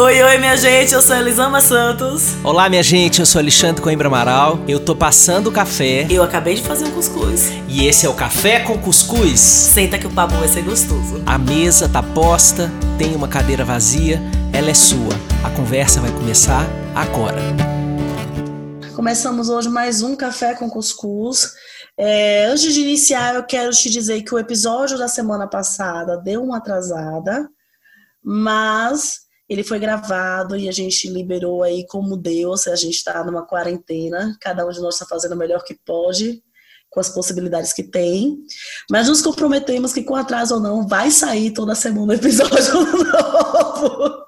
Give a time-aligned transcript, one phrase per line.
[0.00, 2.36] Oi, oi, minha gente, eu sou Elisama Santos.
[2.44, 4.60] Olá, minha gente, eu sou Alexandre Coimbra Amaral.
[4.68, 6.06] Eu tô passando o café.
[6.08, 7.50] Eu acabei de fazer um cuscuz.
[7.66, 9.40] E esse é o Café com Cuscuz.
[9.40, 11.20] Senta que o papo vai ser gostoso.
[11.26, 14.22] A mesa tá posta, tem uma cadeira vazia,
[14.52, 15.12] ela é sua.
[15.42, 17.42] A conversa vai começar agora.
[18.94, 21.54] Começamos hoje mais um Café com Cuscuz.
[21.96, 26.44] É, antes de iniciar, eu quero te dizer que o episódio da semana passada deu
[26.44, 27.48] uma atrasada,
[28.22, 33.24] mas ele foi gravado e a gente liberou aí como deu, se a gente está
[33.24, 36.42] numa quarentena, cada um de nós está fazendo o melhor que pode,
[36.90, 38.38] com as possibilidades que tem.
[38.90, 44.24] Mas nos comprometemos que com atraso ou não, vai sair toda semana um episódio novo.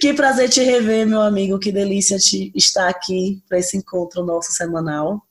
[0.00, 4.52] que prazer te rever, meu amigo, que delícia te estar aqui para esse encontro nosso
[4.52, 5.22] semanal.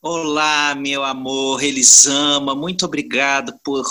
[0.00, 3.84] Olá, meu amor, Elisama, muito obrigado por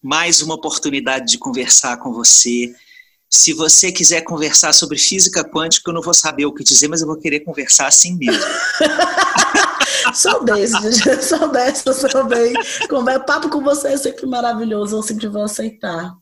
[0.00, 2.72] mais uma oportunidade de conversar com você.
[3.30, 7.02] Se você quiser conversar sobre física quântica, eu não vou saber o que dizer, mas
[7.02, 8.42] eu vou querer conversar assim mesmo.
[10.14, 12.54] sou desse, sou dessa também.
[12.90, 16.14] O papo com você é sempre maravilhoso, eu sempre vou aceitar.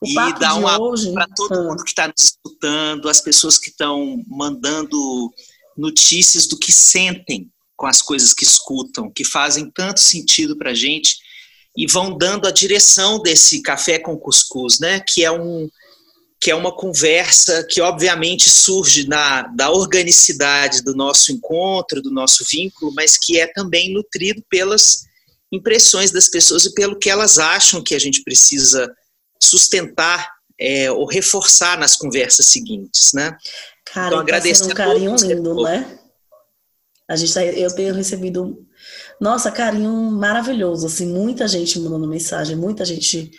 [0.00, 1.12] O e dá um hoje...
[1.12, 1.62] para todo ah.
[1.64, 5.30] mundo que está nos escutando, as pessoas que estão mandando
[5.76, 10.74] notícias do que sentem com as coisas que escutam, que fazem tanto sentido para a
[10.74, 11.16] gente
[11.76, 15.00] e vão dando a direção desse café com cuscuz, né?
[15.00, 15.68] Que é um
[16.40, 22.44] que é uma conversa que obviamente surge na, da organicidade do nosso encontro, do nosso
[22.50, 25.06] vínculo, mas que é também nutrido pelas
[25.50, 28.92] impressões das pessoas e pelo que elas acham que a gente precisa
[29.42, 33.36] sustentar é, ou reforçar nas conversas seguintes, né?
[33.84, 35.98] Cara, então, agradecer um carinho lindo, né?
[37.08, 38.66] A gente tá, eu tenho recebido,
[39.20, 43.30] nossa, carinho maravilhoso, assim, muita gente mandando mensagem, muita gente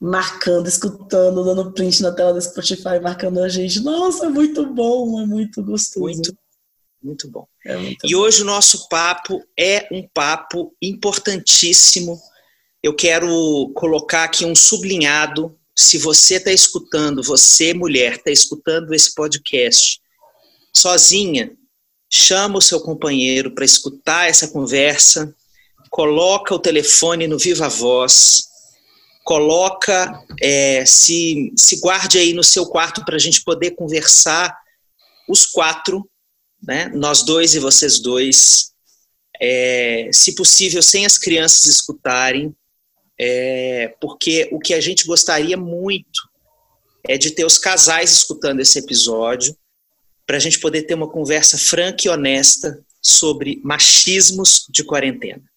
[0.00, 3.80] marcando, escutando, dando print na tela do Spotify, marcando a gente.
[3.80, 6.04] Nossa, é muito bom, é muito gostoso.
[6.06, 6.38] Muito,
[7.02, 7.46] muito bom.
[7.66, 8.20] É muito e bom.
[8.20, 12.18] hoje o nosso papo é um papo importantíssimo.
[12.82, 15.54] Eu quero colocar aqui um sublinhado.
[15.76, 20.00] Se você está escutando, você, mulher, está escutando esse podcast
[20.74, 21.52] sozinha,
[22.08, 25.34] chama o seu companheiro para escutar essa conversa,
[25.90, 28.49] coloca o telefone no viva voz,
[29.30, 34.52] coloca, é, se, se guarde aí no seu quarto para a gente poder conversar
[35.28, 36.04] os quatro,
[36.60, 38.72] né, nós dois e vocês dois,
[39.40, 42.52] é, se possível sem as crianças escutarem,
[43.16, 46.28] é, porque o que a gente gostaria muito
[47.06, 49.56] é de ter os casais escutando esse episódio,
[50.26, 55.49] para a gente poder ter uma conversa franca e honesta sobre machismos de quarentena.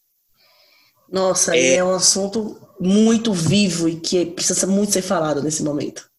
[1.11, 6.09] Nossa, é, é um assunto muito vivo e que precisa muito ser falado nesse momento.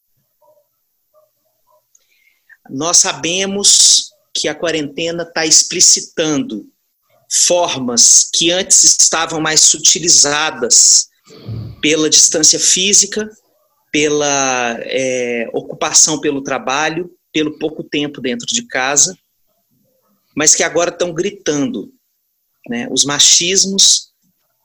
[2.70, 6.66] Nós sabemos que a quarentena está explicitando
[7.30, 11.08] formas que antes estavam mais sutilizadas
[11.80, 13.28] pela distância física,
[13.92, 19.16] pela é, ocupação pelo trabalho, pelo pouco tempo dentro de casa,
[20.36, 21.92] mas que agora estão gritando.
[22.68, 22.88] Né?
[22.90, 24.13] Os machismos,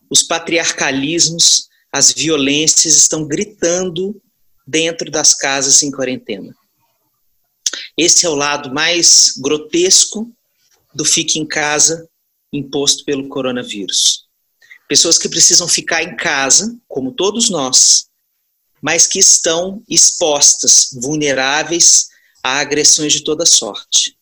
[0.09, 4.21] os patriarcalismos as violências estão gritando
[4.65, 6.55] dentro das casas em quarentena.
[7.97, 10.31] Esse é o lado mais grotesco
[10.93, 12.07] do fique em casa
[12.53, 14.27] imposto pelo coronavírus.
[14.87, 18.07] Pessoas que precisam ficar em casa, como todos nós,
[18.81, 22.07] mas que estão expostas, vulneráveis
[22.43, 24.17] a agressões de toda sorte.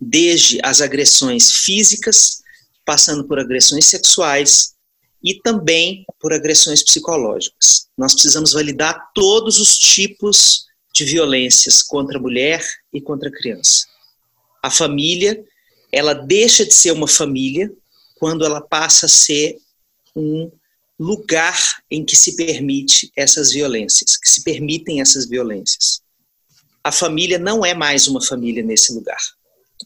[0.00, 2.42] Desde as agressões físicas,
[2.84, 4.75] passando por agressões sexuais,
[5.26, 7.88] e também por agressões psicológicas.
[7.98, 13.86] Nós precisamos validar todos os tipos de violências contra a mulher e contra a criança.
[14.62, 15.44] A família,
[15.90, 17.68] ela deixa de ser uma família
[18.20, 19.58] quando ela passa a ser
[20.14, 20.48] um
[20.98, 26.00] lugar em que se permite essas violências, que se permitem essas violências.
[26.84, 29.18] A família não é mais uma família nesse lugar.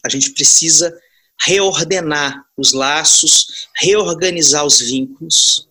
[0.05, 0.95] A gente precisa
[1.43, 5.69] reordenar os laços, reorganizar os vínculos,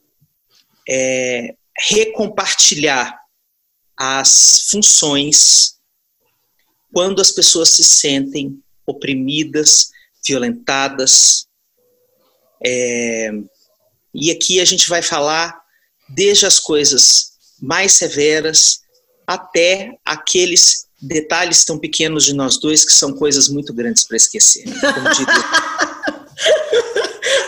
[0.88, 3.20] é, recompartilhar
[3.96, 5.78] as funções
[6.92, 9.92] quando as pessoas se sentem oprimidas,
[10.26, 11.48] violentadas.
[12.66, 13.32] É,
[14.14, 15.62] e aqui a gente vai falar
[16.10, 18.82] desde as coisas mais severas
[19.28, 24.66] até aqueles detalhes tão pequenos de nós dois que são coisas muito grandes para esquecer.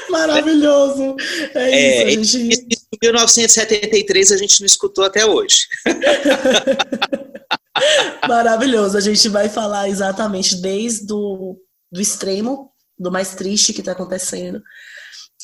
[0.09, 1.15] Maravilhoso.
[1.55, 2.77] É, é isso, gente...
[2.93, 5.67] Em 1973 a gente não escutou até hoje.
[8.27, 8.97] Maravilhoso.
[8.97, 11.57] A gente vai falar exatamente desde do,
[11.91, 14.61] do extremo, do mais triste que está acontecendo,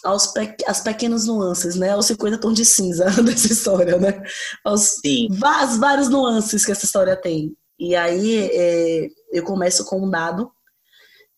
[0.04, 1.92] aos pe as pequenas nuances, né?
[1.92, 4.22] Aos 50 tons de cinza dessa história, né?
[4.64, 5.28] Aos Sim.
[5.32, 7.56] Vários, vários nuances que essa história tem.
[7.80, 10.52] E aí é, eu começo com um dado.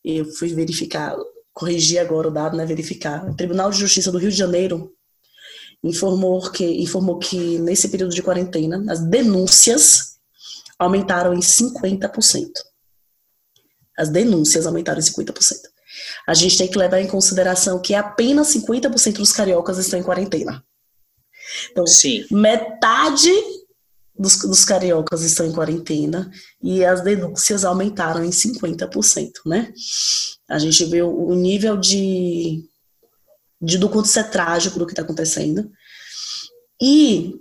[0.03, 1.15] Eu fui verificar,
[1.53, 2.65] corrigir agora o dado, né?
[2.65, 3.29] Verificar.
[3.29, 4.93] O Tribunal de Justiça do Rio de Janeiro
[5.83, 10.17] informou que, informou que nesse período de quarentena as denúncias
[10.77, 12.49] aumentaram em 50%.
[13.97, 15.33] As denúncias aumentaram em 50%.
[16.25, 20.63] A gente tem que levar em consideração que apenas 50% dos cariocas estão em quarentena.
[21.71, 22.25] Então, Sim.
[22.31, 23.31] metade
[24.19, 26.29] dos, dos, cariocas estão em quarentena
[26.61, 29.73] e as denúncias aumentaram em 50%, né?
[30.49, 32.67] A gente vê o, o nível de,
[33.61, 35.71] de do quanto isso é trágico do que está acontecendo.
[36.81, 37.39] E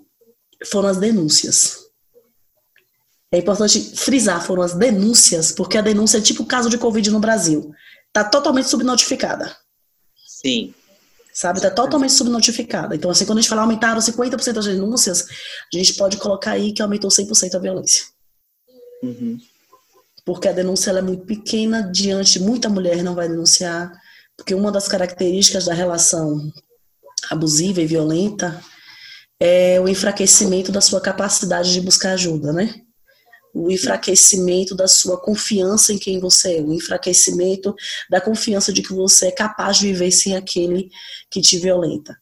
[0.66, 1.88] foram as denúncias.
[3.32, 7.10] É importante frisar, foram as denúncias, porque a denúncia é tipo o caso de Covid
[7.10, 7.74] no Brasil.
[8.06, 9.54] Está totalmente subnotificada.
[10.26, 10.72] Sim.
[11.38, 12.96] Sabe, está totalmente subnotificada.
[12.96, 15.24] Então, assim, quando a gente fala aumentaram 50% das denúncias,
[15.72, 18.06] a gente pode colocar aí que aumentou 100% a violência.
[19.04, 19.38] Uhum.
[20.24, 23.92] Porque a denúncia é muito pequena, diante muita mulher não vai denunciar,
[24.36, 26.52] porque uma das características da relação
[27.30, 28.60] abusiva e violenta
[29.38, 32.74] é o enfraquecimento da sua capacidade de buscar ajuda, né?
[33.54, 37.74] O enfraquecimento da sua confiança em quem você é, o enfraquecimento
[38.10, 40.90] da confiança de que você é capaz de viver sem aquele
[41.30, 42.16] que te violenta.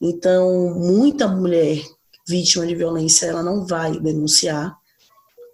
[0.00, 1.82] Então, muita mulher
[2.26, 4.74] vítima de violência, ela não vai denunciar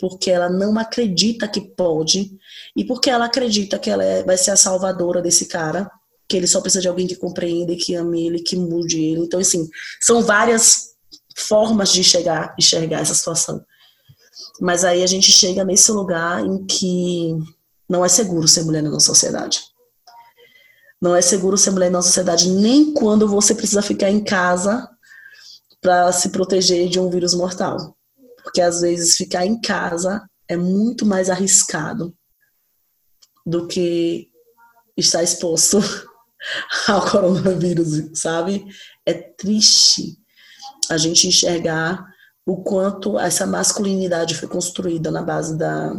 [0.01, 2.33] porque ela não acredita que pode
[2.75, 5.91] e porque ela acredita que ela é, vai ser a salvadora desse cara,
[6.27, 9.21] que ele só precisa de alguém que compreenda, que ame ele, que mude ele.
[9.21, 9.69] Então, assim,
[10.01, 10.95] são várias
[11.37, 13.63] formas de enxergar, enxergar essa situação.
[14.61, 17.35] Mas aí a gente chega nesse lugar em que
[17.89, 19.63] não é seguro ser mulher na nossa sociedade.
[21.01, 24.87] Não é seguro ser mulher na nossa sociedade nem quando você precisa ficar em casa
[25.81, 27.97] para se proteger de um vírus mortal.
[28.43, 32.15] Porque às vezes ficar em casa é muito mais arriscado
[33.47, 34.29] do que
[34.97, 35.79] estar exposto
[36.87, 38.67] ao coronavírus, sabe?
[39.07, 40.19] É triste
[40.91, 42.10] a gente enxergar
[42.51, 45.95] o quanto essa masculinidade foi construída na base da,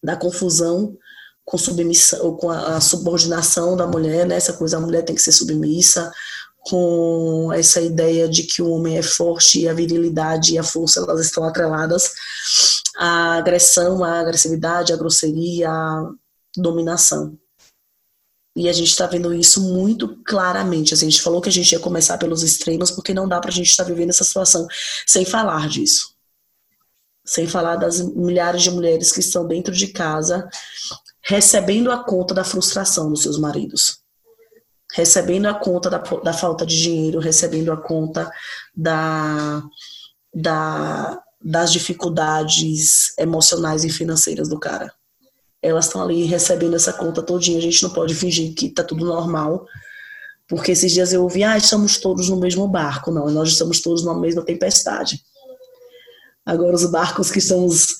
[0.00, 0.96] da confusão
[1.44, 4.36] com submissão, com a, a subordinação da mulher, né?
[4.36, 6.12] Essa coisa, a mulher tem que ser submissa,
[6.60, 11.00] com essa ideia de que o homem é forte e a virilidade e a força
[11.00, 12.12] elas estão atreladas
[12.96, 16.10] à agressão, à agressividade, à grosseria, à
[16.56, 17.36] dominação.
[18.58, 20.92] E a gente está vendo isso muito claramente.
[20.92, 23.50] Assim, a gente falou que a gente ia começar pelos extremos, porque não dá para
[23.50, 24.66] a gente estar tá vivendo essa situação
[25.06, 26.12] sem falar disso.
[27.24, 30.48] Sem falar das milhares de mulheres que estão dentro de casa
[31.22, 34.00] recebendo a conta da frustração dos seus maridos.
[34.92, 38.28] Recebendo a conta da, da falta de dinheiro, recebendo a conta
[38.74, 39.62] da,
[40.34, 44.92] da, das dificuldades emocionais e financeiras do cara
[45.62, 47.58] elas estão ali recebendo essa conta todinha.
[47.58, 49.66] A gente não pode fingir que está tudo normal,
[50.46, 53.10] porque esses dias eu ouvi, ah, estamos todos no mesmo barco.
[53.10, 55.22] Não, nós estamos todos na mesma tempestade.
[56.46, 57.96] Agora, os barcos que estamos,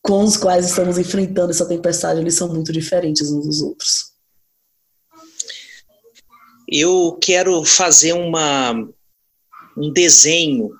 [0.00, 4.12] com os quais estamos enfrentando essa tempestade, eles são muito diferentes uns dos outros.
[6.70, 8.72] Eu quero fazer uma,
[9.76, 10.70] um desenho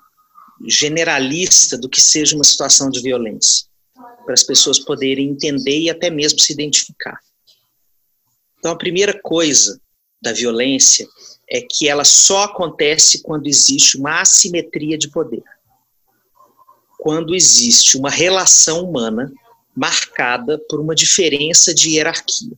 [0.67, 3.68] generalista do que seja uma situação de violência
[4.29, 7.19] para as pessoas poderem entender e até mesmo se identificar.
[8.59, 9.81] Então, a primeira coisa
[10.21, 11.07] da violência
[11.49, 15.41] é que ela só acontece quando existe uma assimetria de poder.
[16.99, 19.33] Quando existe uma relação humana
[19.75, 22.55] marcada por uma diferença de hierarquia.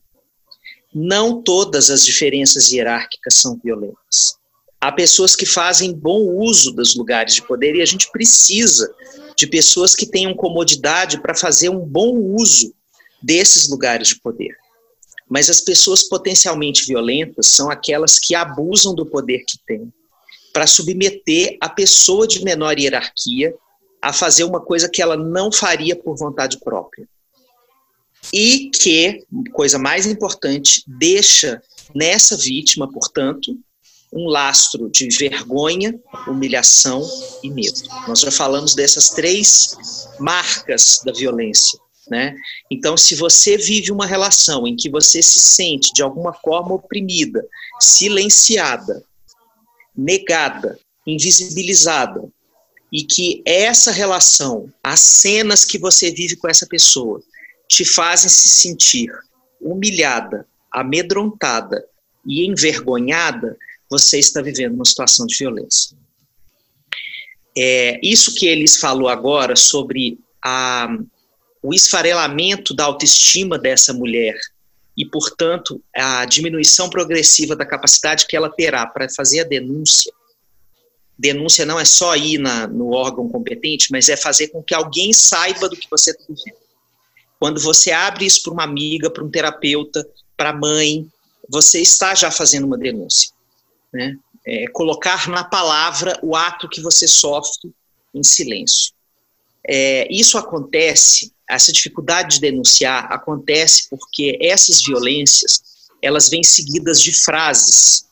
[0.94, 4.36] Não todas as diferenças hierárquicas são violentas.
[4.78, 8.94] Há pessoas que fazem bom uso dos lugares de poder e a gente precisa
[9.42, 12.72] de pessoas que tenham comodidade para fazer um bom uso
[13.20, 14.56] desses lugares de poder.
[15.28, 19.92] Mas as pessoas potencialmente violentas são aquelas que abusam do poder que têm
[20.52, 23.52] para submeter a pessoa de menor hierarquia
[24.00, 27.08] a fazer uma coisa que ela não faria por vontade própria.
[28.32, 31.60] E que, coisa mais importante, deixa
[31.92, 33.58] nessa vítima, portanto,
[34.12, 37.02] um lastro de vergonha, humilhação
[37.42, 37.80] e medo.
[38.06, 39.76] Nós já falamos dessas três
[40.18, 41.78] marcas da violência.
[42.08, 42.34] Né?
[42.70, 47.46] Então, se você vive uma relação em que você se sente de alguma forma oprimida,
[47.80, 49.02] silenciada,
[49.96, 52.22] negada, invisibilizada,
[52.92, 57.22] e que essa relação, as cenas que você vive com essa pessoa,
[57.66, 59.10] te fazem se sentir
[59.58, 61.82] humilhada, amedrontada
[62.26, 63.56] e envergonhada,
[63.92, 65.94] você está vivendo uma situação de violência.
[67.54, 70.88] É, isso que eles falou agora sobre a,
[71.62, 74.34] o esfarelamento da autoestima dessa mulher
[74.96, 80.10] e, portanto, a diminuição progressiva da capacidade que ela terá para fazer a denúncia.
[81.18, 85.12] Denúncia não é só ir na, no órgão competente, mas é fazer com que alguém
[85.12, 86.62] saiba do que você está vivendo.
[87.38, 90.02] Quando você abre isso para uma amiga, para um terapeuta,
[90.34, 91.06] para a mãe,
[91.46, 93.30] você está já fazendo uma denúncia.
[93.92, 94.16] Né?
[94.46, 97.72] É, colocar na palavra o ato que você sofre
[98.14, 98.92] em silêncio.
[99.66, 105.62] É, isso acontece, essa dificuldade de denunciar acontece porque essas violências
[106.02, 108.06] elas vêm seguidas de frases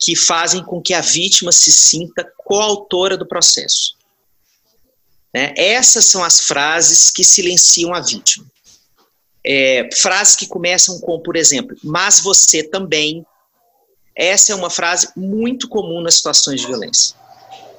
[0.00, 3.96] que fazem com que a vítima se sinta coautora do processo.
[5.34, 5.52] Né?
[5.56, 8.46] Essas são as frases que silenciam a vítima.
[9.46, 13.26] É, frases que começam com, por exemplo, mas você também.
[14.16, 17.16] Essa é uma frase muito comum nas situações de violência.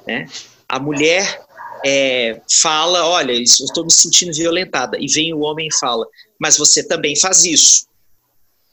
[0.06, 0.28] Né?
[0.68, 1.44] A mulher
[1.84, 4.96] é, fala: Olha, eu estou me sentindo violentada.
[5.00, 6.06] E vem o homem e fala:
[6.38, 7.86] Mas você também faz isso.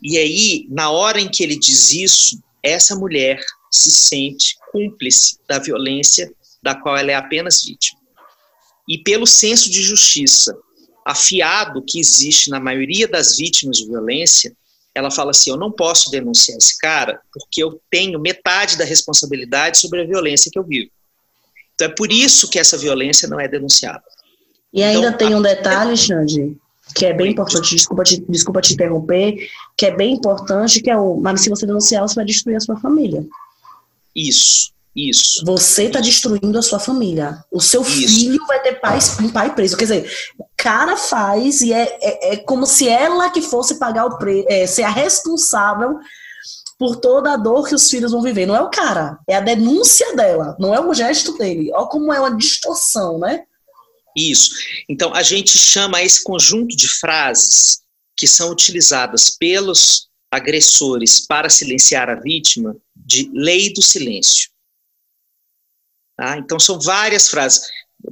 [0.02, 3.40] E aí, na hora em que ele diz isso, essa mulher
[3.72, 8.04] se sente cúmplice da violência da qual ela é apenas vítima
[8.88, 10.58] e pelo senso de justiça
[11.06, 14.56] afiado que existe na maioria das vítimas de violência,
[14.96, 19.78] ela fala assim: eu não posso denunciar esse cara porque eu tenho metade da responsabilidade
[19.80, 20.92] sobre a violência que eu vivo.
[21.74, 24.04] Então é por isso que essa violência não é denunciada.
[24.72, 26.58] E ainda então, tem um detalhe, Xande,
[26.96, 29.48] que é bem importante, desculpa te, desculpa te interromper,
[29.78, 32.60] que é bem importante, que é o, mas se você denunciar, você vai destruir a
[32.60, 33.26] sua família.
[34.16, 34.72] Isso.
[34.96, 35.44] Isso.
[35.46, 37.44] Você está destruindo a sua família.
[37.52, 37.92] O seu Isso.
[37.92, 39.76] filho vai ter pai, um pai preso.
[39.76, 44.06] Quer dizer, o cara faz e é, é, é como se ela que fosse pagar
[44.06, 45.98] o preço, é, ser a responsável
[46.78, 48.46] por toda a dor que os filhos vão viver.
[48.46, 51.72] Não é o cara, é a denúncia dela, não é o gesto dele.
[51.74, 53.44] Olha como é uma distorção, né?
[54.16, 54.52] Isso.
[54.88, 57.80] Então, a gente chama esse conjunto de frases
[58.16, 64.53] que são utilizadas pelos agressores para silenciar a vítima de lei do silêncio.
[66.16, 66.38] Tá?
[66.38, 67.70] Então, são várias frases.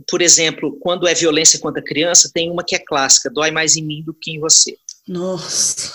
[0.10, 3.75] Por exemplo, quando é violência contra a criança, tem uma que é clássica: dói mais
[3.75, 4.77] em mim do que em você.
[5.08, 5.93] Nossa.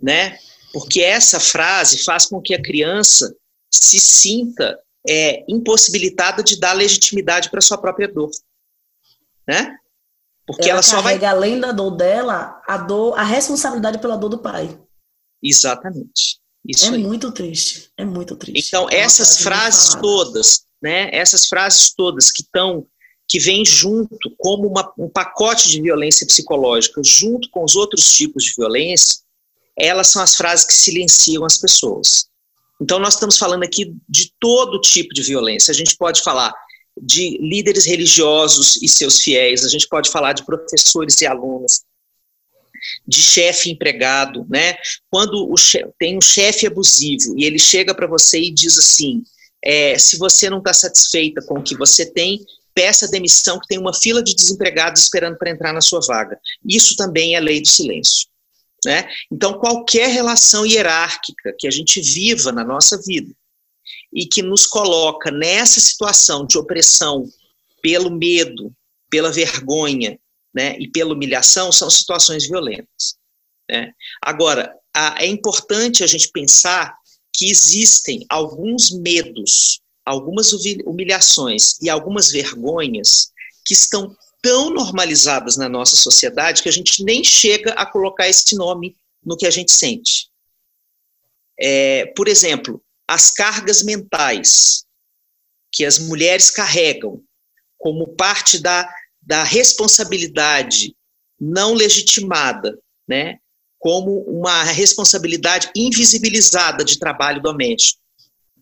[0.00, 0.38] Né?
[0.72, 3.34] Porque essa frase faz com que a criança
[3.70, 8.30] se sinta é, impossibilitada de dar legitimidade para sua própria dor.
[9.46, 9.76] Né?
[10.46, 11.22] Porque ela, ela só vai.
[11.24, 14.78] além da dor dela, a dor, a responsabilidade pela dor do pai.
[15.42, 16.40] Exatamente.
[16.66, 17.02] Isso é aí.
[17.02, 17.90] muito triste.
[17.96, 18.68] É muito triste.
[18.68, 22.86] Então, é essas frases todas né, essas frases todas que estão
[23.28, 28.42] que vêm junto como uma, um pacote de violência psicológica, junto com os outros tipos
[28.42, 29.20] de violência,
[29.78, 32.26] elas são as frases que silenciam as pessoas.
[32.82, 35.70] Então, nós estamos falando aqui de todo tipo de violência.
[35.70, 36.52] A gente pode falar
[37.00, 41.82] de líderes religiosos e seus fiéis, a gente pode falar de professores e alunos,
[43.06, 44.74] de chefe empregado, né?
[45.08, 49.22] Quando o chefe, tem um chefe abusivo e ele chega para você e diz assim:
[49.64, 53.78] é, se você não está satisfeita com o que você tem, peça demissão, que tem
[53.78, 56.38] uma fila de desempregados esperando para entrar na sua vaga.
[56.66, 58.28] Isso também é lei do silêncio.
[58.84, 59.08] Né?
[59.30, 63.34] Então, qualquer relação hierárquica que a gente viva na nossa vida
[64.12, 67.24] e que nos coloca nessa situação de opressão
[67.82, 68.72] pelo medo,
[69.10, 70.18] pela vergonha
[70.54, 73.16] né, e pela humilhação, são situações violentas.
[73.70, 73.92] Né?
[74.22, 76.96] Agora, a, é importante a gente pensar
[77.40, 83.32] que existem alguns medos, algumas humilhações e algumas vergonhas
[83.64, 88.54] que estão tão normalizadas na nossa sociedade que a gente nem chega a colocar esse
[88.54, 88.94] nome
[89.24, 90.28] no que a gente sente.
[91.58, 94.84] É, por exemplo, as cargas mentais
[95.72, 97.22] que as mulheres carregam
[97.78, 98.86] como parte da,
[99.18, 100.94] da responsabilidade
[101.40, 102.78] não legitimada,
[103.08, 103.38] né,
[103.80, 107.98] como uma responsabilidade invisibilizada de trabalho doméstico,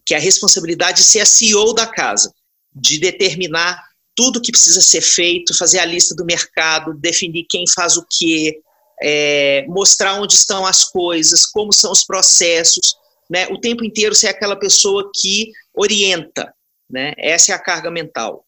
[0.06, 2.32] que é a responsabilidade de ser a CEO da casa,
[2.72, 3.82] de determinar
[4.14, 8.60] tudo que precisa ser feito, fazer a lista do mercado, definir quem faz o quê,
[9.02, 12.94] é, mostrar onde estão as coisas, como são os processos,
[13.28, 13.48] né?
[13.48, 16.52] O tempo inteiro ser aquela pessoa que orienta,
[16.88, 17.12] né?
[17.18, 18.46] Essa é a carga mental.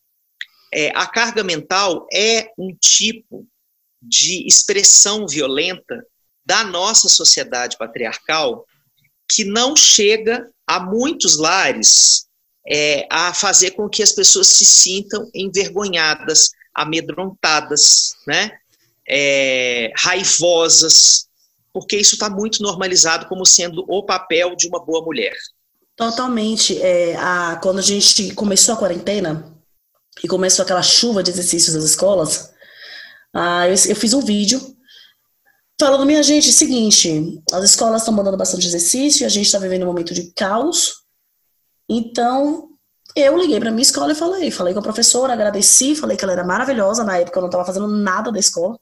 [0.72, 3.46] É, a carga mental é um tipo
[4.00, 6.04] de expressão violenta
[6.44, 8.66] da nossa sociedade patriarcal
[9.30, 12.26] que não chega a muitos lares
[12.66, 18.52] é, a fazer com que as pessoas se sintam envergonhadas, amedrontadas, né?
[19.08, 21.26] É, raivosas,
[21.72, 25.36] porque isso está muito normalizado como sendo o papel de uma boa mulher.
[25.96, 26.80] Totalmente.
[26.80, 29.52] É, a, quando a gente começou a quarentena
[30.22, 32.52] e começou aquela chuva de exercícios das escolas,
[33.34, 34.60] ah, eu, eu fiz um vídeo
[35.80, 39.86] falando, minha gente, seguinte, as escolas estão mandando bastante exercício, a gente está vivendo um
[39.86, 41.02] momento de caos,
[41.88, 42.68] então
[43.16, 46.34] eu liguei para minha escola e falei, falei com a professora, agradeci, falei que ela
[46.34, 48.78] era maravilhosa, na época eu não estava fazendo nada da escola,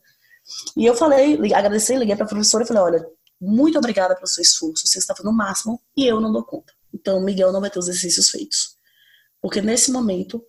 [0.77, 3.07] e eu falei, agradeci, liguei para a professora e falei, olha,
[3.41, 6.73] muito obrigada pelo seu esforço, você está fazendo o máximo e eu não dou conta.
[6.93, 8.77] Então, Miguel não vai ter os exercícios feitos.
[9.41, 10.43] Porque nesse momento,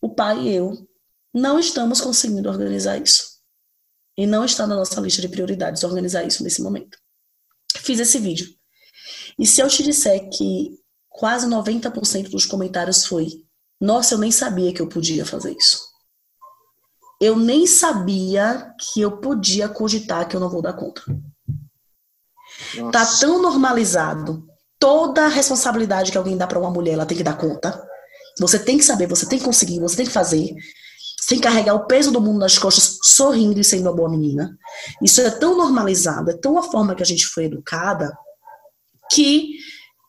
[0.00, 0.88] o pai e eu
[1.34, 3.39] não estamos conseguindo organizar isso.
[4.20, 6.98] E não está na nossa lista de prioridades organizar isso nesse momento.
[7.78, 8.46] Fiz esse vídeo.
[9.38, 13.28] E se eu te disser que quase 90% dos comentários foi:
[13.80, 15.80] Nossa, eu nem sabia que eu podia fazer isso.
[17.18, 21.02] Eu nem sabia que eu podia cogitar que eu não vou dar conta.
[22.76, 22.92] Nossa.
[22.92, 24.46] Tá tão normalizado.
[24.78, 27.82] Toda a responsabilidade que alguém dá para uma mulher, ela tem que dar conta.
[28.38, 30.54] Você tem que saber, você tem que conseguir, você tem que fazer
[31.30, 34.58] sem carregar o peso do mundo nas costas, sorrindo e sendo uma boa menina.
[35.00, 38.18] Isso é tão normalizado, é tão a forma que a gente foi educada,
[39.12, 39.54] que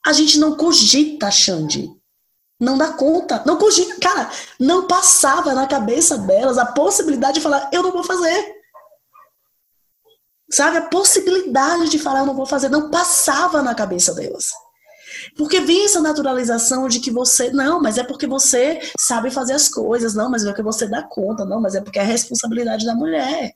[0.03, 1.87] a gente não cogita, Xande.
[2.59, 3.43] Não dá conta.
[3.45, 3.99] Não cogita.
[3.99, 8.55] Cara, não passava na cabeça delas a possibilidade de falar, eu não vou fazer.
[10.49, 10.77] Sabe?
[10.77, 14.49] A possibilidade de falar, eu não vou fazer, não passava na cabeça delas.
[15.35, 19.69] Porque vem essa naturalização de que você, não, mas é porque você sabe fazer as
[19.69, 22.85] coisas, não, mas é porque você dá conta, não, mas é porque é a responsabilidade
[22.85, 23.53] da mulher.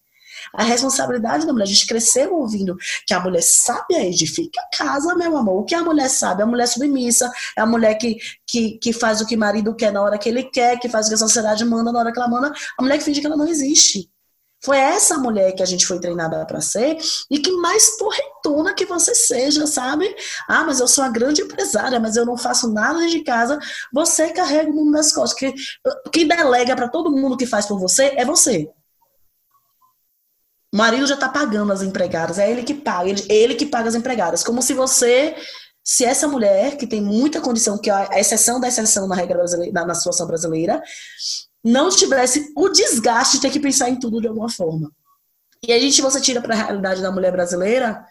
[0.54, 5.16] A responsabilidade da mulher, a gente cresceu ouvindo que a mulher sabe edifica a casa,
[5.16, 5.62] meu amor.
[5.62, 6.44] O que a mulher sabe?
[6.44, 9.92] A mulher submissa, é a mulher que, que, que faz o que o marido quer
[9.92, 12.20] na hora que ele quer, que faz o que a sociedade manda na hora que
[12.20, 12.54] ela manda.
[12.78, 14.10] A mulher que finge que ela não existe.
[14.66, 16.98] Foi essa mulher que a gente foi treinada para ser
[17.30, 20.14] e que mais porretona que você seja, sabe?
[20.48, 23.60] Ah, mas eu sou uma grande empresária, mas eu não faço nada de casa.
[23.94, 25.38] Você carrega o mundo nas costas.
[25.38, 25.54] Que,
[26.12, 28.68] quem delega para todo mundo que faz por você é você.
[30.74, 33.88] O marido já está pagando as empregadas, é ele que paga, ele, ele que paga
[33.88, 34.44] as empregadas.
[34.44, 35.36] Como se você
[35.88, 39.38] se essa mulher, que tem muita condição, que é a exceção da exceção na regra
[39.38, 40.82] brasileira, na, na situação brasileira,
[41.66, 44.92] não tivesse o desgaste de ter que pensar em tudo de alguma forma.
[45.68, 48.06] E a gente, você tira para a realidade da mulher brasileira,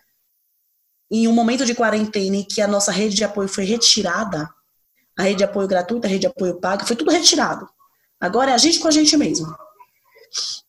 [1.09, 4.51] em um momento de quarentena em que a nossa rede de apoio foi retirada,
[5.17, 7.69] a rede de apoio gratuita, a rede de apoio paga, foi tudo retirado.
[8.21, 9.55] Agora é a gente com a gente mesmo.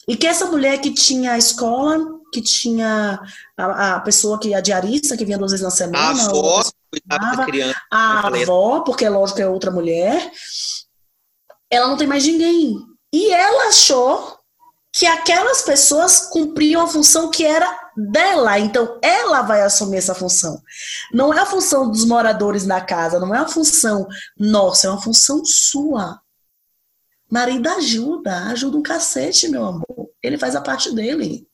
[0.07, 1.97] E que essa mulher que tinha a escola,
[2.31, 3.19] que tinha
[3.57, 7.37] a, a pessoa que a diarista que vinha duas vezes na semana, a avó, cuidava
[7.37, 10.31] da criança, a avó, porque é lógico que é outra mulher,
[11.69, 12.77] ela não tem mais ninguém.
[13.13, 14.35] E ela achou
[14.91, 18.57] que aquelas pessoas cumpriam a função que era dela.
[18.59, 20.61] Então, ela vai assumir essa função.
[21.11, 25.01] Não é a função dos moradores da casa, não é a função nossa, é uma
[25.01, 26.21] função sua.
[27.29, 30.09] Marido ajuda, ajuda um cacete, meu amor.
[30.23, 31.45] Ele faz a parte dele.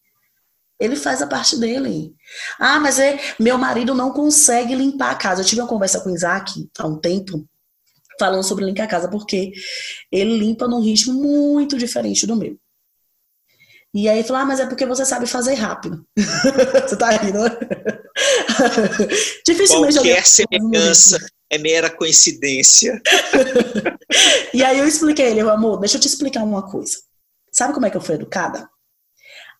[0.80, 2.13] Ele faz a parte dele.
[2.60, 5.41] Ah, mas é, meu marido não consegue limpar a casa.
[5.41, 7.47] Eu tive uma conversa com o Isaac há um tempo
[8.21, 9.51] falando sobre limpar a casa, porque
[10.12, 12.55] ele limpa num ritmo muito diferente do meu.
[13.93, 16.05] E aí falou, ah, mas é porque você sabe fazer rápido.
[16.88, 17.49] você tá rindo, né?
[19.45, 21.17] Dificilmente Qualquer semelhança
[21.49, 23.01] é mera coincidência.
[24.53, 26.97] e aí eu expliquei ele, amor, deixa eu te explicar uma coisa.
[27.51, 28.69] Sabe como é que eu fui educada?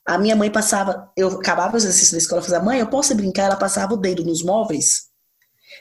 [0.06, 3.46] A minha mãe passava, eu acabava o exercício da escola, fazia, mãe, eu posso brincar?
[3.46, 5.11] Ela passava o dedo nos móveis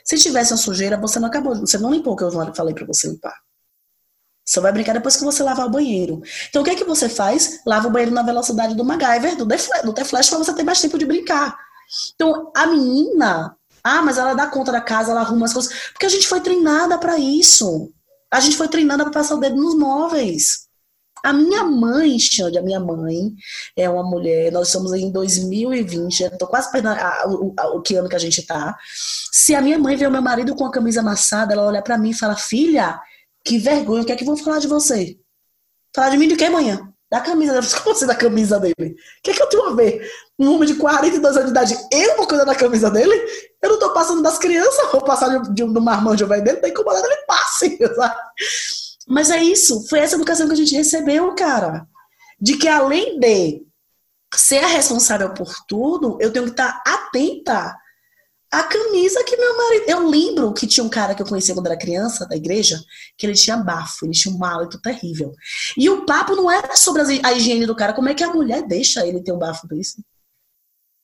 [0.03, 2.85] se tivesse uma sujeira, você não acabou, você não limpou o que eu falei para
[2.85, 3.35] você limpar.
[4.43, 6.21] Você vai brincar depois que você lavar o banheiro.
[6.49, 7.61] Então, o que é que você faz?
[7.65, 11.05] Lava o banheiro na velocidade do MacGyver, do T-Flash, para você ter mais tempo de
[11.05, 11.55] brincar.
[12.15, 15.71] Então, a menina, ah, mas ela dá conta da casa, ela arruma as coisas.
[15.91, 17.91] Porque a gente foi treinada para isso.
[18.29, 20.67] A gente foi treinada para passar o dedo nos móveis.
[21.23, 23.33] A minha mãe, Xande, a minha mãe
[23.77, 26.95] é uma mulher, nós estamos em 2020, estou quase perdendo
[27.27, 28.75] o, que ano que a gente está.
[29.31, 31.97] Se a minha mãe vê o meu marido com a camisa amassada, ela olha para
[31.97, 32.99] mim e fala: Filha,
[33.45, 35.17] que vergonha, o que é que vão falar de você?
[35.95, 36.91] Falar de mim do que amanhã?
[37.11, 37.67] Da camisa dele.
[37.83, 38.73] Como assim da camisa dele?
[38.79, 40.09] O que é que eu tenho a ver?
[40.39, 43.13] Um homem de 42 anos de idade, eu vou cuidar da camisa dele?
[43.61, 46.79] Eu não tô passando das crianças, vou passar de, de, marmanjo velho dele, tem que
[46.79, 48.15] incomodado ele passe, sabe?
[49.11, 51.85] Mas é isso, foi essa educação que a gente recebeu, cara.
[52.39, 53.61] De que além de
[54.33, 57.75] ser a responsável por tudo, eu tenho que estar atenta
[58.49, 59.83] a camisa que meu marido.
[59.85, 62.81] Eu lembro que tinha um cara que eu conhecia quando era criança, da igreja,
[63.17, 65.33] que ele tinha bafo, ele tinha um hálito terrível.
[65.77, 68.65] E o papo não era sobre a higiene do cara, como é que a mulher
[68.65, 70.05] deixa ele ter um bafo desse?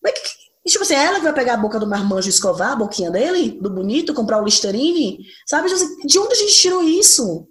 [0.02, 0.22] Como é que.
[0.66, 3.60] tipo assim, ela que vai pegar a boca do marmanjo e escovar a boquinha dele,
[3.62, 5.20] do bonito, comprar o Listerine?
[5.46, 5.68] Sabe?
[5.68, 7.50] Tipo assim, de onde a gente tirou isso?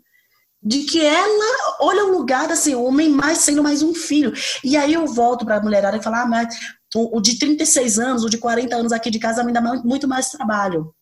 [0.66, 4.32] De que ela olha o lugar desse homem mais sendo mais um filho.
[4.64, 6.58] E aí eu volto para a mulherada e falar, ah, mas
[6.92, 10.08] o, o, de 36 anos, o de 40 anos aqui de casa me dá muito
[10.08, 10.92] mais trabalho.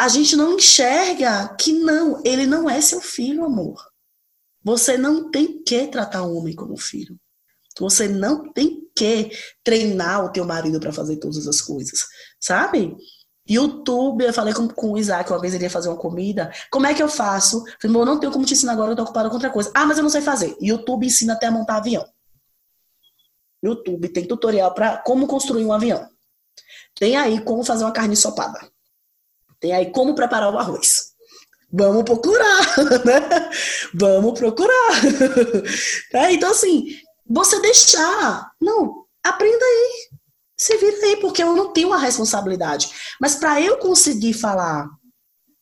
[0.00, 3.84] A gente não enxerga que não, ele não é seu filho, amor.
[4.62, 7.18] Você não tem que tratar o homem como filho.
[7.80, 9.30] Você não tem que
[9.64, 12.04] treinar o teu marido para fazer todas as coisas,
[12.38, 12.94] sabe?
[13.48, 16.52] YouTube, eu falei com, com o Isaac uma vez ele ia fazer uma comida.
[16.70, 17.64] Como é que eu faço?
[17.80, 19.70] Falei, não tenho como te ensinar agora, eu tô ocupado com outra coisa.
[19.74, 20.56] Ah, mas eu não sei fazer.
[20.60, 22.06] YouTube ensina até a montar avião.
[23.62, 26.08] YouTube tem tutorial para como construir um avião.
[26.94, 28.60] Tem aí como fazer uma carne ensopada.
[29.60, 31.12] Tem aí como preparar o arroz.
[31.72, 32.60] Vamos procurar,
[33.06, 33.50] né?
[33.94, 34.72] Vamos procurar.
[36.12, 38.52] É, então, assim, você deixar.
[38.60, 40.10] Não, aprenda aí.
[40.62, 42.88] Se vira aí, porque eu não tenho a responsabilidade.
[43.20, 44.88] Mas para eu conseguir falar,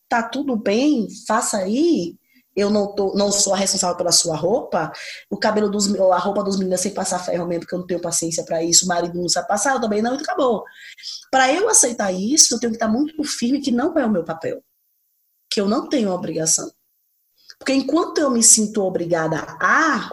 [0.06, 2.18] tá tudo bem, faça aí,
[2.54, 4.92] eu não, tô, não sou a responsável pela sua roupa,
[5.30, 8.02] o cabelo dos a roupa dos meninos sem passar ferro mesmo, porque eu não tenho
[8.02, 10.64] paciência para isso, o marido não sabe passar, eu também não, e acabou.
[11.30, 14.22] Para eu aceitar isso, eu tenho que estar muito firme que não é o meu
[14.22, 14.62] papel,
[15.50, 16.70] que eu não tenho obrigação.
[17.58, 20.10] Porque enquanto eu me sinto obrigada a,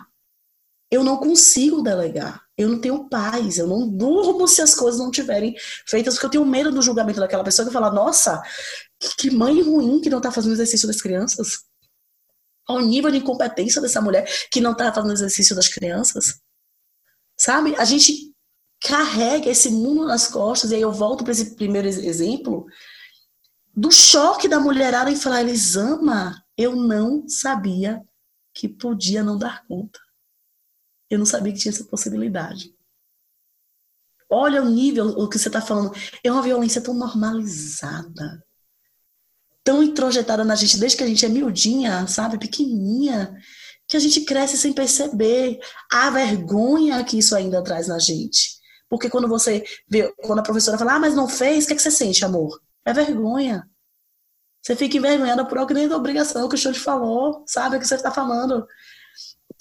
[0.89, 2.41] eu não consigo delegar.
[2.57, 6.31] Eu não tenho paz, eu não durmo se as coisas não tiverem feitas, porque eu
[6.31, 8.41] tenho medo do julgamento daquela pessoa que fala, nossa,
[9.19, 11.65] que mãe ruim que não está fazendo exercício das crianças
[12.67, 16.39] ao nível de incompetência dessa mulher que não está fazendo exercício das crianças.
[17.37, 17.75] Sabe?
[17.77, 18.33] A gente
[18.81, 22.65] carrega esse mundo nas costas, e aí eu volto para esse primeiro exemplo
[23.73, 28.01] do choque da mulherada em falar, Elisama, eu não sabia
[28.53, 29.99] que podia não dar conta.
[31.09, 32.73] Eu não sabia que tinha essa possibilidade.
[34.29, 35.93] Olha o nível, o que você está falando.
[36.23, 38.43] É uma violência tão normalizada
[39.67, 43.35] tão introjetada na gente desde que a gente é miudinha, sabe, pequenininha,
[43.85, 45.59] que a gente cresce sem perceber
[45.91, 48.55] a vergonha que isso ainda traz na gente.
[48.89, 51.75] Porque quando você vê, quando a professora fala, ah, mas não fez, o que, é
[51.75, 52.61] que você sente, amor?
[52.85, 53.69] É vergonha.
[54.61, 57.75] Você fica envergonhada por algo que nem da obrigação que o senhor te falou, sabe
[57.75, 58.65] o que você está falando.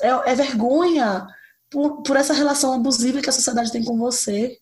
[0.01, 1.27] É, é vergonha
[1.71, 4.59] por, por essa relação abusiva que a sociedade tem com você.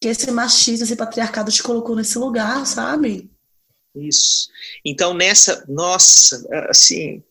[0.00, 3.30] Que esse machismo, esse patriarcado te colocou nesse lugar, sabe?
[3.94, 4.48] Isso.
[4.84, 7.22] Então, nessa, nossa, assim,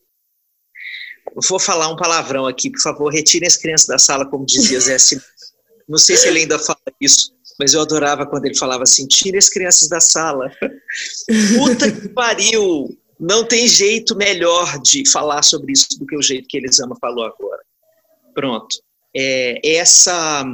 [1.48, 4.96] vou falar um palavrão aqui, por favor, retirem as crianças da sala, como dizia Zé
[5.86, 9.36] Não sei se ele ainda fala isso, mas eu adorava quando ele falava assim: tire
[9.36, 10.50] as crianças da sala.
[11.58, 12.98] Puta que pariu!
[13.20, 17.24] Não tem jeito melhor de falar sobre isso do que o jeito que Elisama falou
[17.24, 17.53] agora.
[18.34, 18.76] Pronto.
[19.14, 20.44] É, essa,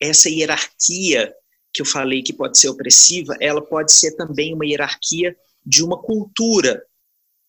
[0.00, 1.34] essa hierarquia
[1.72, 6.00] que eu falei que pode ser opressiva, ela pode ser também uma hierarquia de uma
[6.00, 6.82] cultura.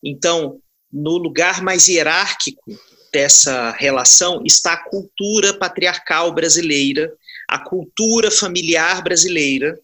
[0.04, 2.64] Então, no lugar mais hierárquico
[3.12, 7.12] dessa relação está a cultura patriarcal brasileira,
[7.48, 9.80] a cultura familiar brasileira,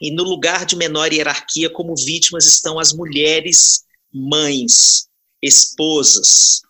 [0.00, 5.08] e no lugar de menor hierarquia, como vítimas estão as mulheres mães,
[5.42, 6.62] esposas,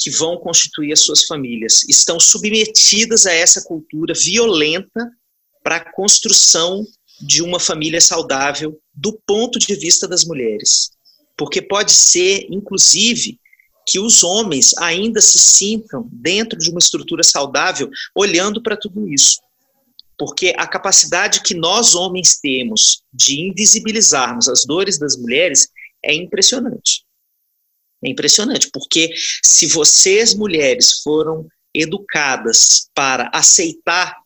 [0.00, 1.84] que vão constituir as suas famílias.
[1.88, 5.10] Estão submetidas a essa cultura violenta
[5.62, 6.86] para a construção
[7.20, 10.90] de uma família saudável do ponto de vista das mulheres.
[11.36, 13.38] Porque pode ser, inclusive,
[13.86, 19.38] que os homens ainda se sintam dentro de uma estrutura saudável olhando para tudo isso.
[20.18, 25.68] Porque a capacidade que nós homens temos de invisibilizarmos as dores das mulheres
[26.02, 27.04] é impressionante.
[28.02, 34.16] É impressionante, porque se vocês, mulheres, foram educadas para aceitar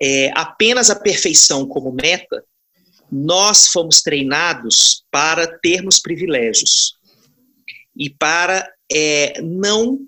[0.00, 2.42] é, apenas a perfeição como meta,
[3.10, 6.94] nós fomos treinados para termos privilégios
[7.94, 9.98] e para é, não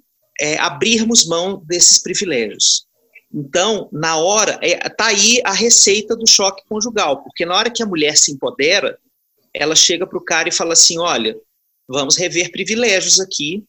[0.41, 2.87] é, abrirmos mão desses privilégios.
[3.33, 7.83] Então, na hora, está é, aí a receita do choque conjugal, porque na hora que
[7.83, 8.97] a mulher se empodera,
[9.53, 11.37] ela chega para o cara e fala assim: olha,
[11.89, 13.65] vamos rever privilégios aqui,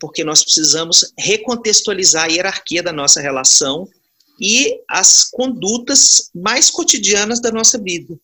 [0.00, 3.88] porque nós precisamos recontextualizar a hierarquia da nossa relação
[4.40, 8.18] e as condutas mais cotidianas da nossa vida.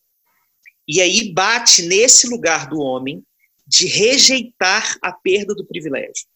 [0.87, 3.23] E aí bate nesse lugar do homem
[3.67, 6.27] de rejeitar a perda do privilégio.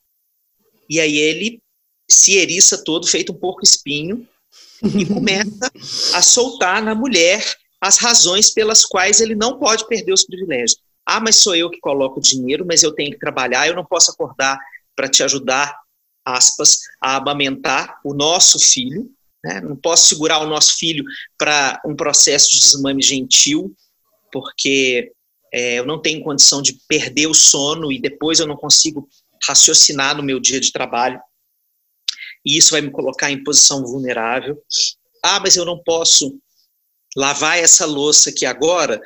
[0.88, 1.60] E aí ele
[2.08, 4.28] se eriça todo, feito um porco espinho,
[4.82, 5.70] e começa
[6.14, 7.44] a soltar na mulher
[7.80, 10.78] as razões pelas quais ele não pode perder os privilégios.
[11.06, 13.84] Ah, mas sou eu que coloco o dinheiro, mas eu tenho que trabalhar, eu não
[13.84, 14.58] posso acordar
[14.96, 15.78] para te ajudar,
[16.24, 19.10] aspas, a amamentar o nosso filho,
[19.42, 19.60] né?
[19.60, 21.04] não posso segurar o nosso filho
[21.36, 23.74] para um processo de desmame gentil,
[24.32, 25.12] porque
[25.52, 29.08] é, eu não tenho condição de perder o sono e depois eu não consigo
[29.46, 31.20] raciocinar no meu dia de trabalho.
[32.44, 34.60] E isso vai me colocar em posição vulnerável.
[35.22, 36.38] Ah, mas eu não posso
[37.16, 39.00] lavar essa louça aqui agora,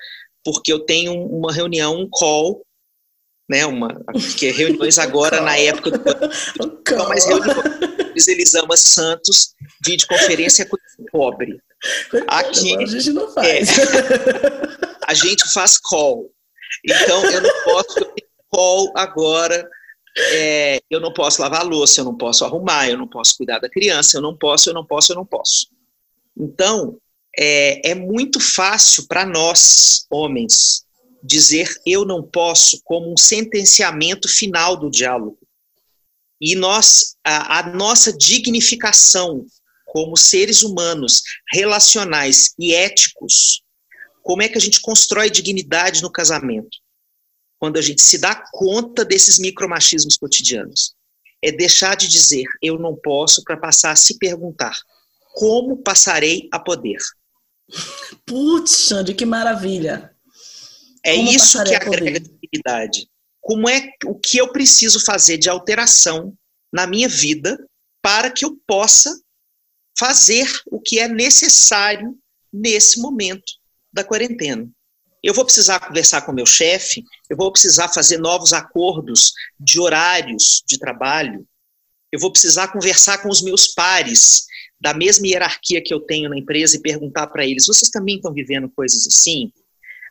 [0.52, 2.64] porque eu tenho uma reunião, um call,
[3.48, 5.98] né, uma, porque reuniões agora na época do
[6.90, 10.76] não mais reuniões, Elisama Santos, videoconferência com
[11.11, 11.61] pobre.
[12.26, 13.78] Aqui a gente não faz.
[13.78, 13.82] É,
[15.06, 16.30] a gente faz call.
[16.84, 18.14] Então eu não posso eu
[18.48, 19.68] call agora.
[20.32, 23.70] É, eu não posso lavar louça, eu não posso arrumar, eu não posso cuidar da
[23.70, 25.68] criança, eu não posso, eu não posso, eu não posso.
[26.37, 26.98] Então,
[27.38, 30.85] é, é muito fácil para nós, homens,
[31.22, 35.38] dizer eu não posso como um sentenciamento final do diálogo.
[36.40, 39.46] E nós, a, a nossa dignificação
[39.87, 41.22] como seres humanos,
[41.53, 43.62] relacionais e éticos,
[44.22, 46.77] como é que a gente constrói dignidade no casamento?
[47.59, 50.94] Quando a gente se dá conta desses micromachismos cotidianos.
[51.42, 54.74] É deixar de dizer eu não posso para passar a se perguntar
[55.35, 56.98] como passarei a poder.
[58.24, 60.14] Putz, Xande, que maravilha.
[61.04, 63.09] É Como isso que agrega dignidade.
[63.40, 66.37] Como é o que eu preciso fazer de alteração
[66.72, 67.59] na minha vida
[68.02, 69.18] para que eu possa
[69.98, 72.16] fazer o que é necessário
[72.52, 73.52] nesse momento
[73.92, 74.68] da quarentena.
[75.22, 80.62] Eu vou precisar conversar com meu chefe, eu vou precisar fazer novos acordos de horários
[80.66, 81.46] de trabalho,
[82.12, 84.46] eu vou precisar conversar com os meus pares
[84.81, 88.33] da mesma hierarquia que eu tenho na empresa e perguntar para eles: vocês também estão
[88.33, 89.53] vivendo coisas assim?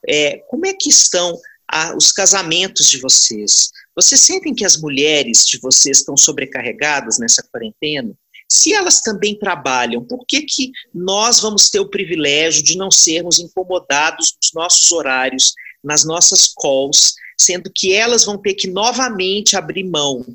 [0.07, 3.71] É, como é que estão a, os casamentos de vocês?
[3.95, 8.13] Vocês sentem que as mulheres de vocês estão sobrecarregadas nessa quarentena?
[8.49, 13.39] Se elas também trabalham, por que, que nós vamos ter o privilégio de não sermos
[13.39, 15.53] incomodados nos nossos horários,
[15.83, 20.25] nas nossas calls, sendo que elas vão ter que novamente abrir mão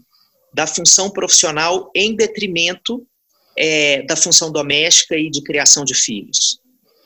[0.53, 3.07] da função profissional em detrimento
[3.56, 6.60] é, da função doméstica e de criação de filhos.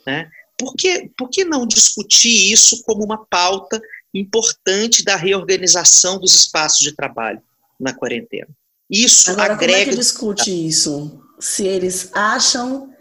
[0.06, 0.28] Né?
[0.58, 3.80] Por, que, por que não discutir isso como uma pauta
[4.14, 7.42] importante da reorganização dos espaços de trabalho
[7.78, 8.48] na quarentena?
[8.90, 9.78] Isso Agora, agrega.
[9.78, 11.20] Como é que discute isso?
[11.40, 12.94] Se eles acham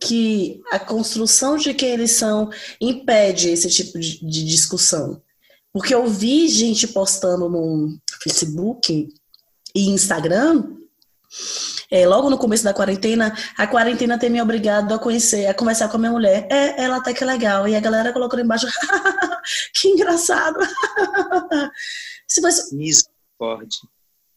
[0.00, 5.22] que a construção de quem eles são impede esse tipo de, de discussão.
[5.72, 9.08] Porque eu vi gente postando no Facebook
[9.74, 10.76] e Instagram
[11.92, 15.90] é, logo no começo da quarentena, a quarentena tem me obrigado a conhecer, a conversar
[15.90, 16.48] com a minha mulher.
[16.50, 17.68] É, ela até que é legal.
[17.68, 18.66] E a galera colocou embaixo,
[19.74, 20.58] que engraçado.
[22.26, 22.74] Se você...
[22.74, 23.80] Misericórdia.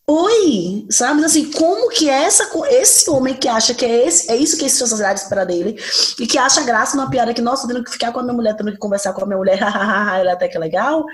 [0.05, 1.23] Oi, sabe?
[1.23, 4.65] Assim, como que é essa, esse homem que acha que é, esse, é isso que
[4.65, 5.81] essa sociedade espera dele
[6.19, 8.55] e que acha graça numa piada que, nossa, tendo que ficar com a minha mulher,
[8.57, 9.57] tendo que conversar com a minha mulher,
[10.19, 11.05] ela até que é legal.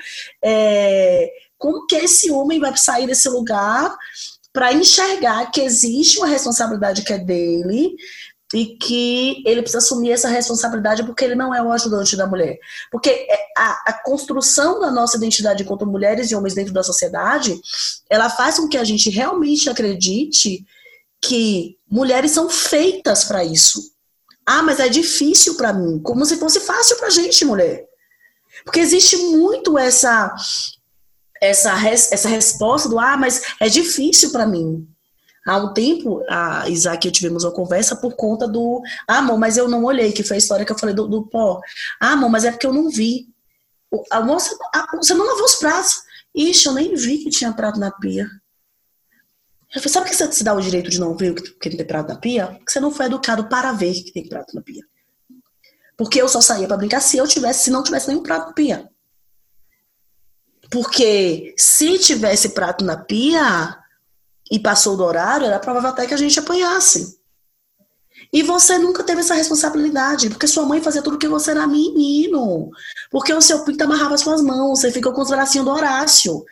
[0.44, 3.96] É, como que esse homem vai sair desse lugar
[4.54, 7.96] para enxergar que existe uma responsabilidade que é dele
[8.54, 12.58] e que ele precisa assumir essa responsabilidade porque ele não é o ajudante da mulher.
[12.92, 17.60] Porque é, a, a, construção da nossa identidade enquanto mulheres e homens dentro da sociedade,
[18.10, 20.66] ela faz com que a gente realmente acredite
[21.22, 23.92] que mulheres são feitas para isso.
[24.46, 27.86] Ah, mas é difícil para mim, como se fosse fácil para gente, mulher.
[28.66, 30.36] Porque existe muito essa
[31.42, 34.88] essa, res, essa resposta do ah, mas é difícil para mim.
[35.46, 39.40] Há um tempo, a Isaac e eu tivemos uma conversa por conta do ah, amor,
[39.40, 41.60] mas eu não olhei, que foi a história que eu falei do, do pó.
[42.00, 43.28] Ah, amor, mas é porque eu não vi.
[44.12, 44.22] A,
[44.96, 46.04] você não lavou os pratos.
[46.34, 48.30] Ixi, eu nem vi que tinha prato na pia.
[49.74, 52.10] Eu falei, sabe que você se dá o direito de não ver que tem prato
[52.10, 52.48] na pia?
[52.48, 54.86] Porque você não foi educado para ver que tem prato na pia.
[55.98, 58.54] Porque eu só saía para brincar se eu tivesse, se não tivesse nenhum prato na
[58.54, 58.91] pia.
[60.72, 63.78] Porque se tivesse prato na pia
[64.50, 67.20] e passou do horário, era provável até que a gente apanhasse.
[68.32, 72.70] E você nunca teve essa responsabilidade, porque sua mãe fazia tudo que você era menino.
[73.10, 76.46] Porque o seu pinto amarrava suas mãos, você ficou com os bracinhos do Horácio.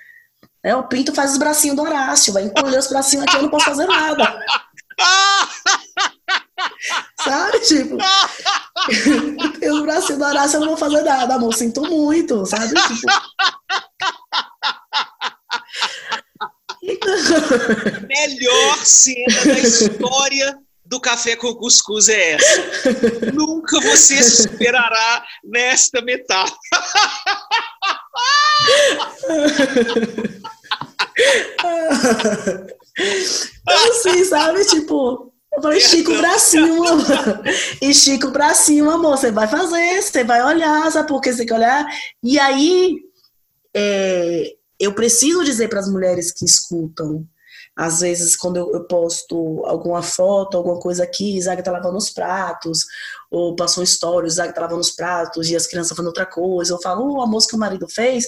[0.61, 3.49] É, o pinto faz os bracinhos do Horácio, vai encolher os bracinhos aqui, eu não
[3.49, 4.45] posso fazer nada.
[7.23, 7.59] sabe?
[7.61, 7.95] Tipo,
[9.71, 12.73] os bracinhos do Horácio, eu não vou fazer nada, amor, sinto muito, sabe?
[12.73, 13.07] Tipo,
[18.07, 23.31] Melhor cena da história do Café com Cuscuz é essa.
[23.31, 26.57] Nunca você superará nesta metáfora.
[33.67, 34.65] assim, sabe?
[34.65, 37.05] Tipo, eu falei, estica o bracinho, amor.
[37.81, 39.17] Estica o bracinho, amor.
[39.17, 41.85] Você vai fazer, você vai olhar, sabe por que você tem que olhar?
[42.23, 42.97] E aí,
[43.75, 47.27] é, eu preciso dizer para as mulheres que escutam
[47.79, 52.09] às vezes, quando eu, eu, posto alguma foto, alguma coisa aqui, Isaac tá lavando os
[52.09, 52.79] pratos,
[53.31, 56.73] ou passou um story, Isaac tá lavando os pratos e as crianças fazendo outra coisa,
[56.73, 58.25] eu falo, oh, o almoço que o marido fez,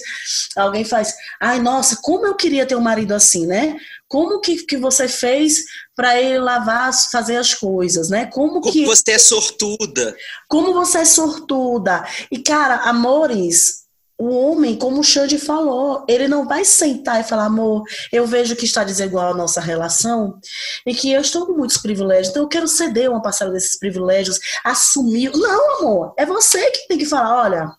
[0.56, 3.76] alguém faz, ai, nossa, como eu queria ter um marido assim, né?
[4.08, 8.24] Como que, que você fez para ele lavar, fazer as coisas, né?
[8.32, 8.86] Como, como que...
[8.86, 10.16] você é sortuda.
[10.48, 12.06] Como você é sortuda.
[12.30, 13.81] E, cara, amores,
[14.22, 17.82] o homem, como o Xande falou, ele não vai sentar e falar, amor,
[18.12, 20.38] eu vejo que está desigual a nossa relação
[20.86, 24.38] e que eu estou com muitos privilégios, então eu quero ceder uma parcela desses privilégios,
[24.64, 25.32] assumir.
[25.34, 27.72] Não, amor, é você que tem que falar, olha,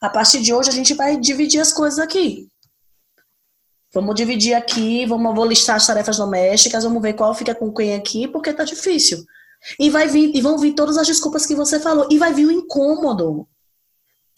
[0.00, 2.48] a partir de hoje a gente vai dividir as coisas aqui.
[3.92, 7.94] Vamos dividir aqui, vamos, vou listar as tarefas domésticas, vamos ver qual fica com quem
[7.94, 9.22] aqui, porque tá difícil.
[9.78, 12.46] E vai vir, e vão vir todas as desculpas que você falou, e vai vir
[12.46, 13.46] o incômodo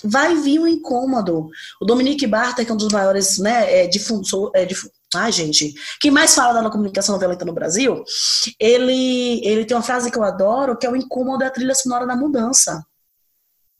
[0.04, 1.48] vai vir um incômodo.
[1.80, 5.72] O Dominique Barta, que é um dos maiores né, é, difusor, é, difu ah, gente,
[6.00, 8.04] quem mais fala da comunicação não violenta no Brasil,
[8.58, 12.06] ele, ele tem uma frase que eu adoro, que é o incômodo da trilha sonora
[12.06, 12.84] da mudança.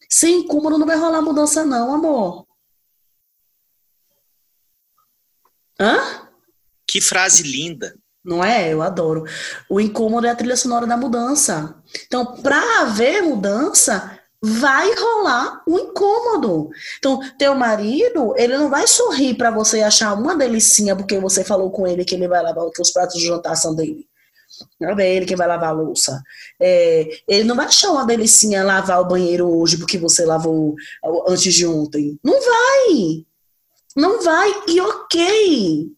[0.09, 2.47] Sem incômodo não vai rolar mudança não, amor.
[5.79, 6.29] Hã?
[6.87, 7.99] Que frase linda.
[8.25, 8.73] Não é?
[8.73, 9.25] Eu adoro.
[9.69, 11.81] O incômodo é a trilha sonora da mudança.
[12.07, 16.71] Então, para haver mudança, vai rolar um incômodo.
[16.99, 21.71] Então, teu marido, ele não vai sorrir para você achar uma delicinha porque você falou
[21.71, 24.07] com ele que ele vai lavar os pratos de jantar são dele.
[24.81, 26.23] Não é ele que vai lavar a louça.
[26.61, 30.75] É, ele não vai achar uma delicinha lavar o banheiro hoje porque você lavou
[31.29, 32.19] antes de ontem.
[32.23, 33.27] Não vai.
[33.97, 34.63] Não vai.
[34.69, 35.91] E ok.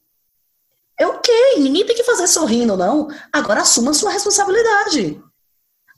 [0.98, 1.34] É ok.
[1.58, 3.08] Ninguém tem que fazer sorrindo, não.
[3.32, 5.22] Agora assuma a sua responsabilidade.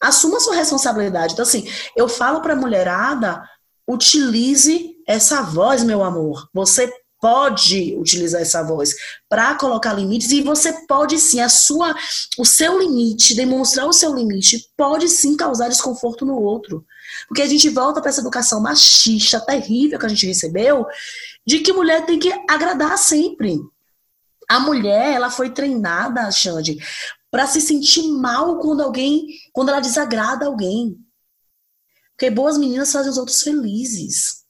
[0.00, 1.34] Assuma sua responsabilidade.
[1.34, 3.42] Então, assim, eu falo para a mulherada:
[3.86, 6.48] utilize essa voz, meu amor.
[6.54, 8.94] Você pode utilizar essa voz
[9.28, 11.94] para colocar limites e você pode sim a sua
[12.38, 16.84] o seu limite demonstrar o seu limite pode sim causar desconforto no outro
[17.28, 20.86] porque a gente volta para essa educação machista terrível que a gente recebeu
[21.46, 23.60] de que mulher tem que agradar sempre
[24.48, 26.78] a mulher ela foi treinada Xande
[27.30, 30.98] para se sentir mal quando alguém, quando ela desagrada alguém.
[32.12, 34.40] Porque boas meninas fazem os outros felizes.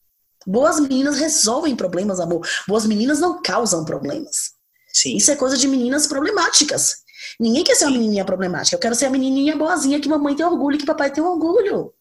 [0.46, 2.46] Boas meninas resolvem problemas, amor.
[2.66, 4.52] Boas meninas não causam problemas.
[4.92, 5.16] Sim.
[5.16, 6.96] Isso é coisa de meninas problemáticas.
[7.38, 8.74] Ninguém quer ser uma menininha problemática.
[8.74, 11.92] Eu quero ser a menininha boazinha que mamãe tem orgulho, que papai tem orgulho.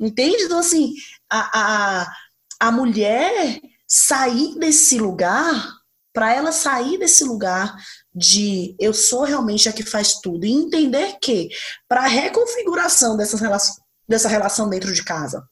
[0.00, 0.44] Entende?
[0.44, 0.94] Então, assim,
[1.30, 2.12] a, a,
[2.58, 5.70] a mulher sair desse lugar,
[6.12, 7.76] para ela sair desse lugar
[8.14, 11.48] de eu sou realmente a que faz tudo e entender que
[11.88, 13.76] para a reconfiguração dessa relação,
[14.08, 15.42] dessa relação dentro de casa,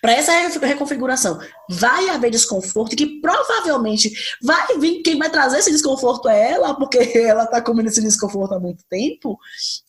[0.00, 0.32] para essa
[0.64, 6.74] reconfiguração vai haver desconforto que provavelmente vai vir quem vai trazer esse desconforto é ela,
[6.74, 9.38] porque ela está comendo esse desconforto há muito tempo.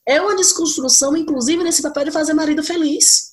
[0.05, 3.26] É uma desconstrução, inclusive, nesse papel de fazer marido feliz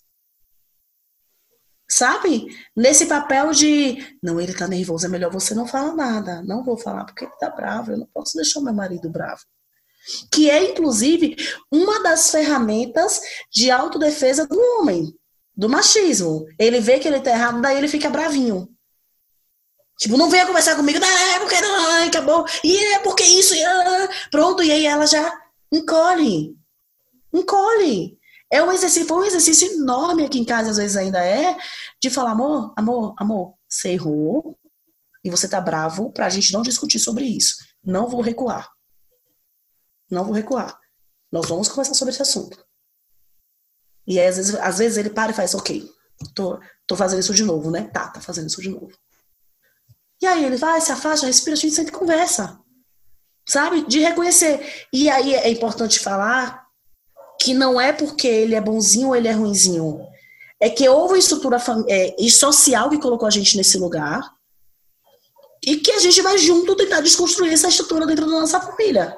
[1.94, 2.46] sabe?
[2.76, 6.42] Nesse papel de, não, ele tá nervoso, é melhor você não falar nada.
[6.42, 9.42] Não vou falar porque ele tá bravo, eu não posso deixar meu marido bravo.
[10.33, 11.37] Que é, inclusive,
[11.70, 15.14] uma das ferramentas de autodefesa do homem,
[15.57, 16.44] do machismo.
[16.59, 18.68] Ele vê que ele tá errado, daí ele fica bravinho.
[19.96, 23.64] Tipo, não venha conversar comigo, não, é porque não, acabou, e é porque isso, e,
[23.64, 25.33] ah, pronto, e aí ela já
[25.72, 26.57] encolhe.
[27.33, 28.18] Encolhe.
[28.54, 31.58] É um exercício, foi um exercício enorme aqui em casa, às vezes ainda é,
[32.00, 34.56] de falar, amor, amor, amor, você errou
[35.24, 37.56] e você tá bravo pra gente não discutir sobre isso.
[37.82, 38.70] Não vou recuar.
[40.08, 40.78] Não vou recuar.
[41.32, 42.64] Nós vamos conversar sobre esse assunto.
[44.06, 45.90] E aí, às vezes, às vezes ele para e faz, ok,
[46.32, 47.88] tô, tô fazendo isso de novo, né?
[47.88, 48.92] Tá, tá fazendo isso de novo.
[50.22, 52.56] E aí ele vai, se afasta, respira, a gente sempre conversa.
[53.48, 53.85] Sabe?
[53.85, 54.87] De reconhecer.
[54.92, 56.63] E aí é importante falar
[57.40, 60.00] que não é porque ele é bonzinho ou ele é ruinzinho.
[60.60, 61.58] É que houve uma estrutura
[61.88, 64.22] é, social que colocou a gente nesse lugar
[65.66, 69.16] e que a gente vai junto tentar desconstruir essa estrutura dentro da nossa família.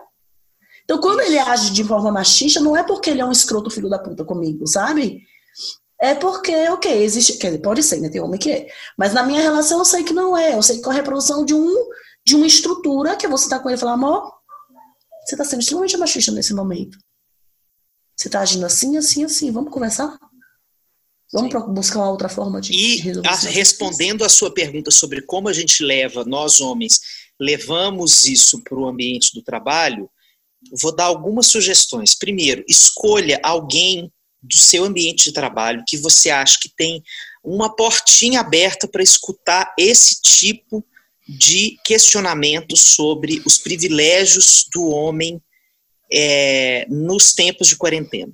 [0.85, 3.89] Então, quando ele age de forma machista, não é porque ele é um escroto filho
[3.89, 5.23] da puta comigo, sabe?
[6.01, 7.39] É porque, ok, existe.
[7.39, 8.09] Quer dizer, pode ser, né?
[8.09, 8.69] Tem homem que é.
[8.97, 10.55] Mas na minha relação eu sei que não é.
[10.55, 11.75] Eu sei que é a reprodução de, um,
[12.25, 14.31] de uma estrutura que você tá com ele e fala, amor,
[15.25, 16.97] você está sendo extremamente machista nesse momento.
[18.17, 19.51] Você está agindo assim, assim, assim.
[19.51, 20.19] Vamos conversar?
[21.33, 21.75] Vamos Sim.
[21.75, 25.53] buscar uma outra forma de, e, resolver E respondendo a sua pergunta sobre como a
[25.53, 27.01] gente leva, nós homens,
[27.39, 30.09] levamos isso para o ambiente do trabalho,
[30.81, 32.15] vou dar algumas sugestões.
[32.15, 34.11] Primeiro, escolha alguém
[34.41, 37.03] do seu ambiente de trabalho que você acha que tem
[37.43, 40.85] uma portinha aberta para escutar esse tipo
[41.29, 45.43] de questionamento sobre os privilégios do homem
[46.13, 48.33] é, nos tempos de quarentena.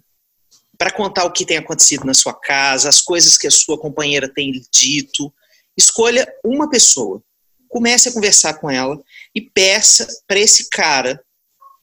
[0.77, 4.29] Para contar o que tem acontecido na sua casa, as coisas que a sua companheira
[4.29, 5.33] tem dito,
[5.77, 7.23] escolha uma pessoa,
[7.69, 9.01] comece a conversar com ela
[9.35, 11.23] e peça para esse cara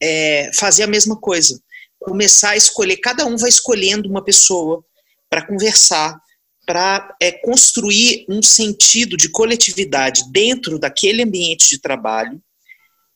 [0.02, 1.60] é, fazer a mesma coisa.
[2.00, 4.84] Começar a escolher, cada um vai escolhendo uma pessoa
[5.30, 6.20] para conversar,
[6.66, 12.42] para é, construir um sentido de coletividade dentro daquele ambiente de trabalho,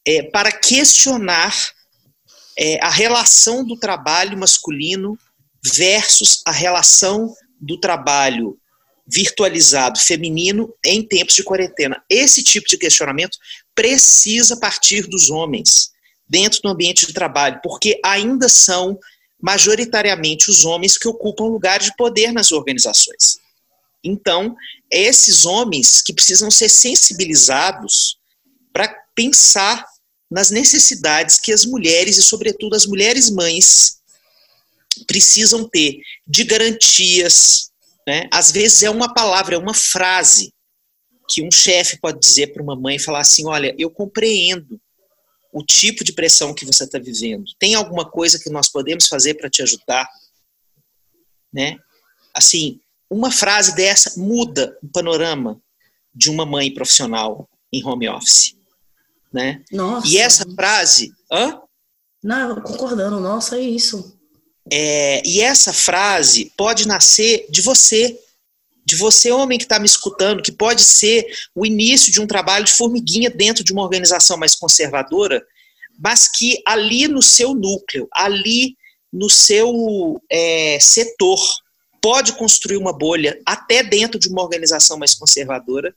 [0.05, 1.55] é, para questionar
[2.57, 5.17] é, a relação do trabalho masculino
[5.75, 8.57] versus a relação do trabalho
[9.07, 12.01] virtualizado feminino em tempos de quarentena.
[12.09, 13.37] Esse tipo de questionamento
[13.75, 15.91] precisa partir dos homens
[16.27, 18.97] dentro do ambiente de trabalho, porque ainda são
[19.41, 23.37] majoritariamente os homens que ocupam lugares de poder nas organizações.
[24.03, 24.55] Então,
[24.89, 28.17] esses homens que precisam ser sensibilizados
[28.71, 29.85] para pensar
[30.33, 33.99] nas necessidades que as mulheres, e sobretudo as mulheres mães,
[35.05, 37.69] precisam ter de garantias.
[38.07, 38.27] Né?
[38.31, 40.51] Às vezes é uma palavra, é uma frase
[41.29, 44.81] que um chefe pode dizer para uma mãe e falar assim: Olha, eu compreendo
[45.53, 47.45] o tipo de pressão que você está vivendo.
[47.59, 50.09] Tem alguma coisa que nós podemos fazer para te ajudar?
[51.53, 51.77] Né?
[52.33, 55.61] Assim, uma frase dessa muda o panorama
[56.13, 58.55] de uma mãe profissional em home office.
[59.33, 59.61] Né?
[59.71, 60.07] Nossa.
[60.07, 61.11] E essa frase.
[61.31, 61.59] Hã?
[62.23, 64.17] Não, concordando, nossa, é isso.
[64.71, 68.17] É, e essa frase pode nascer de você,
[68.85, 72.63] de você, homem que está me escutando, que pode ser o início de um trabalho
[72.63, 75.43] de formiguinha dentro de uma organização mais conservadora,
[75.99, 78.75] mas que ali no seu núcleo, ali
[79.11, 81.39] no seu é, setor,
[82.01, 85.95] pode construir uma bolha até dentro de uma organização mais conservadora,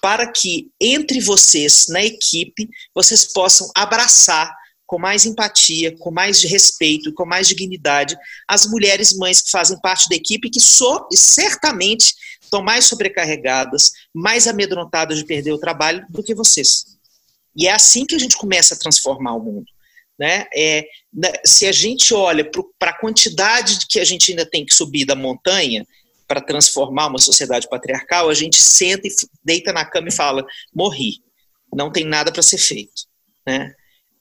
[0.00, 4.52] para que entre vocês na equipe vocês possam abraçar
[4.86, 8.16] com mais empatia, com mais respeito, com mais dignidade
[8.48, 14.46] as mulheres mães que fazem parte da equipe que so, certamente estão mais sobrecarregadas, mais
[14.46, 16.86] amedrontadas de perder o trabalho do que vocês.
[17.54, 19.66] E é assim que a gente começa a transformar o mundo.
[20.18, 20.46] Né?
[20.56, 24.74] É, né, se a gente olha para a quantidade que a gente ainda tem que
[24.74, 25.86] subir da montanha
[26.28, 29.10] para transformar uma sociedade patriarcal, a gente senta e
[29.42, 31.22] deita na cama e fala: morri,
[31.74, 33.06] não tem nada para ser feito.
[33.46, 33.74] Né?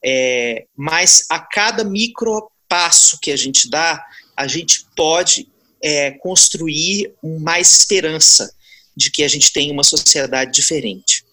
[0.04, 4.04] É, mas a cada micro passo que a gente dá,
[4.36, 5.50] a gente pode
[5.84, 8.54] é, construir mais esperança
[8.96, 11.26] de que a gente tem uma sociedade diferente.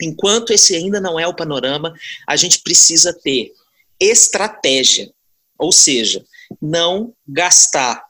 [0.00, 1.94] Enquanto esse ainda não é o panorama,
[2.26, 3.52] a gente precisa ter
[3.98, 5.10] estratégia,
[5.58, 6.24] ou seja,
[6.60, 8.04] não gastar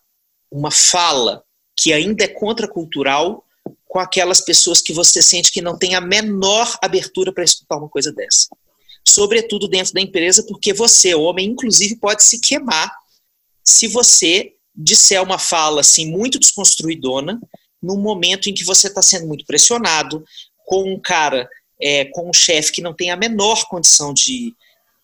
[0.51, 1.45] uma fala
[1.77, 3.45] que ainda é contracultural
[3.87, 7.89] com aquelas pessoas que você sente que não tem a menor abertura para escutar uma
[7.89, 8.49] coisa dessa.
[9.07, 12.93] Sobretudo dentro da empresa, porque você, homem, inclusive, pode se queimar
[13.65, 17.41] se você disser uma fala assim muito desconstruidona
[17.83, 20.25] num momento em que você está sendo muito pressionado,
[20.65, 21.49] com um cara,
[21.81, 24.53] é, com um chefe que não tem a menor condição de,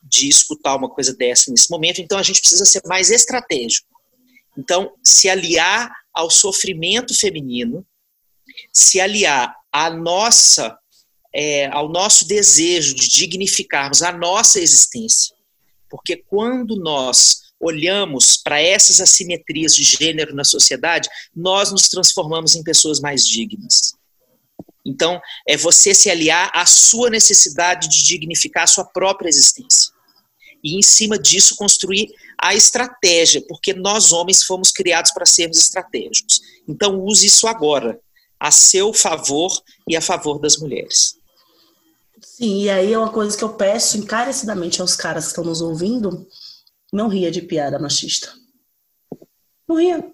[0.03, 3.87] de escutar uma coisa dessa nesse momento, então a gente precisa ser mais estratégico.
[4.57, 7.87] Então, se aliar ao sofrimento feminino,
[8.73, 10.77] se aliar à nossa,
[11.35, 15.35] é, ao nosso desejo de dignificarmos a nossa existência.
[15.89, 22.63] Porque quando nós olhamos para essas assimetrias de gênero na sociedade, nós nos transformamos em
[22.63, 23.95] pessoas mais dignas.
[24.85, 29.93] Então, é você se aliar à sua necessidade de dignificar a sua própria existência.
[30.63, 32.09] E, em cima disso, construir
[32.43, 36.41] a estratégia, porque nós, homens, fomos criados para sermos estratégicos.
[36.67, 38.01] Então, use isso agora,
[38.41, 39.53] a seu favor
[39.89, 41.15] e a favor das mulheres.
[42.21, 45.61] Sim, e aí é uma coisa que eu peço encarecidamente aos caras que estão nos
[45.61, 46.27] ouvindo:
[46.93, 48.33] não ria de piada machista.
[49.69, 50.13] Não ria.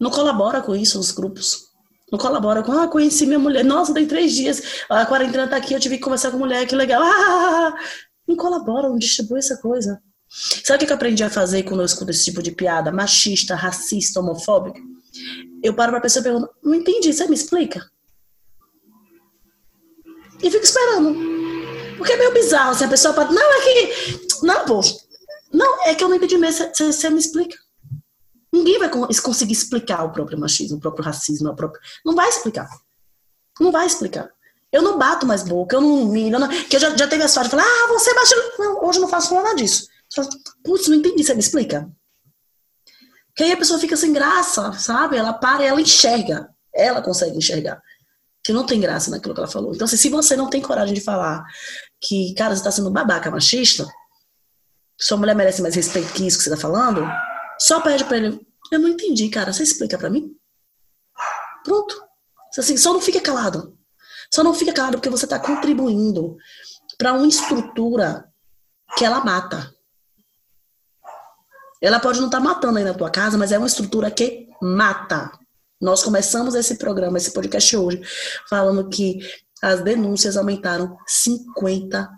[0.00, 1.68] Não colabora com isso nos grupos.
[2.10, 3.62] Não colabora com, ah, conheci minha mulher.
[3.62, 4.62] Nossa, tem três dias.
[4.88, 7.02] A quarentena tá aqui, eu tive que conversar com mulher, que legal.
[7.02, 7.74] Ah,
[8.26, 10.00] não colabora, não distribui essa coisa.
[10.28, 13.54] Sabe o que eu aprendi a fazer quando eu escuto esse tipo de piada machista,
[13.54, 14.80] racista, homofóbica?
[15.62, 17.90] Eu paro pra pessoa e pergunto, não entendi, você me explica?
[20.42, 21.16] E fico esperando.
[21.96, 24.28] Porque é meio bizarro, assim, a pessoa fala, não, é que...
[24.42, 24.80] Não, pô,
[25.52, 26.70] Não, é que eu não entendi mesmo.
[26.74, 27.56] Você me explica.
[28.52, 31.80] Ninguém vai conseguir explicar o próprio machismo, o próprio racismo, o próprio.
[32.04, 32.68] Não vai explicar.
[33.58, 34.30] Não vai explicar.
[34.70, 36.48] Eu não bato mais boca, eu não humilho, não...
[36.48, 38.34] que eu já, já teve a sorte de falar, ah, você bate.
[38.58, 39.88] Não, hoje eu não faço nada disso.
[40.64, 41.90] Putz, não entendi, você me explica?
[43.36, 45.16] Que aí a pessoa fica sem graça, sabe?
[45.16, 46.48] Ela para e ela enxerga.
[46.74, 47.80] Ela consegue enxergar.
[48.42, 49.74] Que não tem graça naquilo que ela falou.
[49.74, 51.44] Então, assim, se você não tem coragem de falar
[52.00, 53.86] que, cara, você está sendo babaca machista,
[54.98, 57.06] sua mulher merece mais respeito que isso que você está falando,
[57.60, 58.40] só pede para ele.
[58.72, 59.52] Eu não entendi, cara.
[59.52, 60.34] Você explica para mim?
[61.64, 62.02] Pronto.
[62.56, 63.78] Assim, só não fica calado.
[64.34, 66.36] Só não fica calado porque você está contribuindo
[66.98, 68.28] para uma estrutura
[68.96, 69.72] que ela mata.
[71.80, 74.48] Ela pode não estar tá matando aí na tua casa, mas é uma estrutura que
[74.60, 75.30] mata.
[75.80, 78.02] Nós começamos esse programa, esse podcast hoje,
[78.48, 79.20] falando que
[79.62, 82.08] as denúncias aumentaram 50%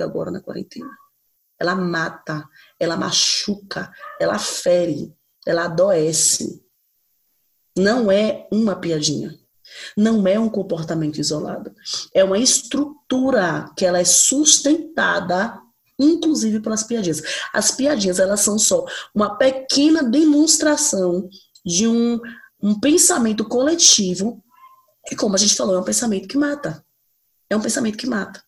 [0.00, 0.90] agora na quarentena.
[1.58, 2.44] Ela mata,
[2.78, 5.14] ela machuca, ela fere,
[5.46, 6.64] ela adoece.
[7.76, 9.38] Não é uma piadinha.
[9.96, 11.72] Não é um comportamento isolado.
[12.12, 15.60] É uma estrutura que ela é sustentada
[16.00, 17.22] inclusive pelas piadinhas.
[17.52, 18.84] As piadinhas, elas são só
[19.14, 21.28] uma pequena demonstração
[21.64, 22.18] de um,
[22.62, 24.42] um pensamento coletivo,
[25.10, 26.84] e como a gente falou, é um pensamento que mata.
[27.48, 28.42] É um pensamento que mata.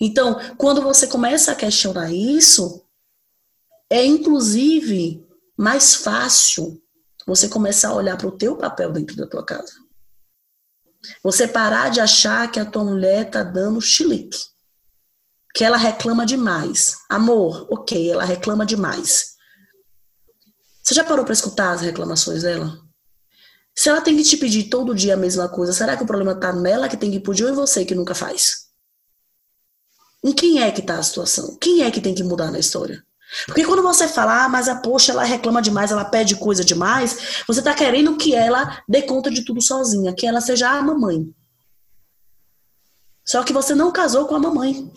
[0.00, 2.84] Então, quando você começa a questionar isso,
[3.88, 5.26] é inclusive
[5.56, 6.82] mais fácil
[7.26, 9.72] você começar a olhar para o teu papel dentro da tua casa.
[11.22, 14.49] Você parar de achar que a tua mulher está dando chilique
[15.54, 16.96] que ela reclama demais.
[17.08, 19.34] Amor, ok, ela reclama demais.
[20.82, 22.78] Você já parou para escutar as reclamações dela?
[23.74, 26.34] Se ela tem que te pedir todo dia a mesma coisa, será que o problema
[26.34, 28.68] tá nela que tem que pedir ou em você que nunca faz?
[30.22, 31.56] Em quem é que tá a situação?
[31.60, 33.02] Quem é que tem que mudar na história?
[33.46, 37.42] Porque quando você fala, ah, mas a poxa, ela reclama demais, ela pede coisa demais,
[37.46, 41.32] você tá querendo que ela dê conta de tudo sozinha, que ela seja a mamãe.
[43.24, 44.92] Só que você não casou com a mamãe.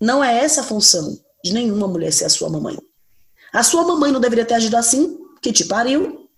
[0.00, 2.78] Não é essa a função de nenhuma mulher ser a sua mamãe.
[3.52, 6.28] A sua mamãe não deveria ter agido assim, que te pariu.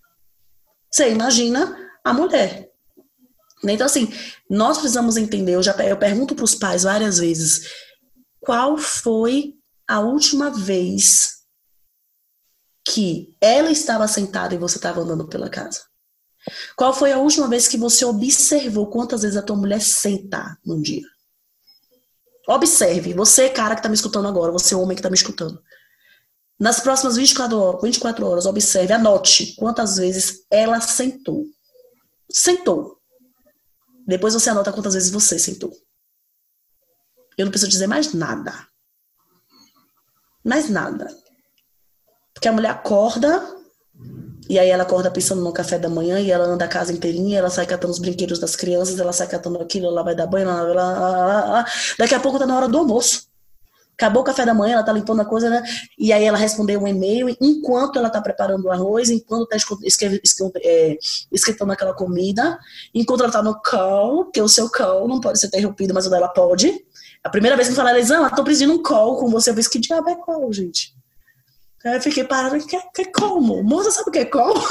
[0.89, 2.69] Você imagina a mulher.
[3.63, 4.11] Então, assim,
[4.49, 5.53] nós precisamos entender.
[5.53, 7.69] Eu já eu pergunto para os pais várias vezes:
[8.39, 9.55] qual foi
[9.87, 11.41] a última vez
[12.83, 15.81] que ela estava sentada e você estava andando pela casa?
[16.75, 20.81] Qual foi a última vez que você observou quantas vezes a tua mulher senta num
[20.81, 21.05] dia?
[22.51, 25.63] Observe, você, cara que está me escutando agora, você, homem que está me escutando.
[26.59, 31.45] Nas próximas 24 horas, 24 horas, observe, anote quantas vezes ela sentou.
[32.29, 32.99] Sentou.
[34.05, 35.71] Depois você anota quantas vezes você sentou.
[37.37, 38.67] Eu não preciso dizer mais nada.
[40.43, 41.07] Mais nada.
[42.33, 43.60] Porque a mulher acorda,
[44.49, 47.39] e aí ela acorda pensando no café da manhã e ela anda a casa inteirinha,
[47.39, 50.49] ela sai catando os brinquedos das crianças, ela sai catando aquilo, ela vai dar banho,
[50.49, 51.65] ela, ela, ela,
[51.97, 53.29] daqui a pouco tá na hora do almoço.
[53.93, 55.63] Acabou o café da manhã, ela tá limpando a coisa, né?
[55.97, 59.57] e aí ela respondeu um e-mail, enquanto ela tá preparando o arroz, enquanto tá
[60.63, 60.97] é,
[61.71, 62.57] aquela comida,
[62.95, 66.09] enquanto ela tá no call, que o seu call não pode ser interrompido, mas o
[66.09, 66.83] dela pode.
[67.23, 69.69] A primeira vez que eu falei, Elisama, tô pedindo um call com você, eu disse,
[69.69, 70.99] que diabo é call, gente?
[71.85, 73.63] Aí eu fiquei parada, que, que como?
[73.63, 74.53] Moça, sabe o que é como?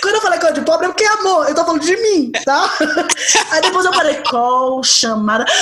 [0.00, 2.32] Quando eu falei call de pobre, é porque é amor, eu tô falando de mim,
[2.44, 2.70] tá?
[3.50, 5.44] Aí depois eu falei, call, chamada.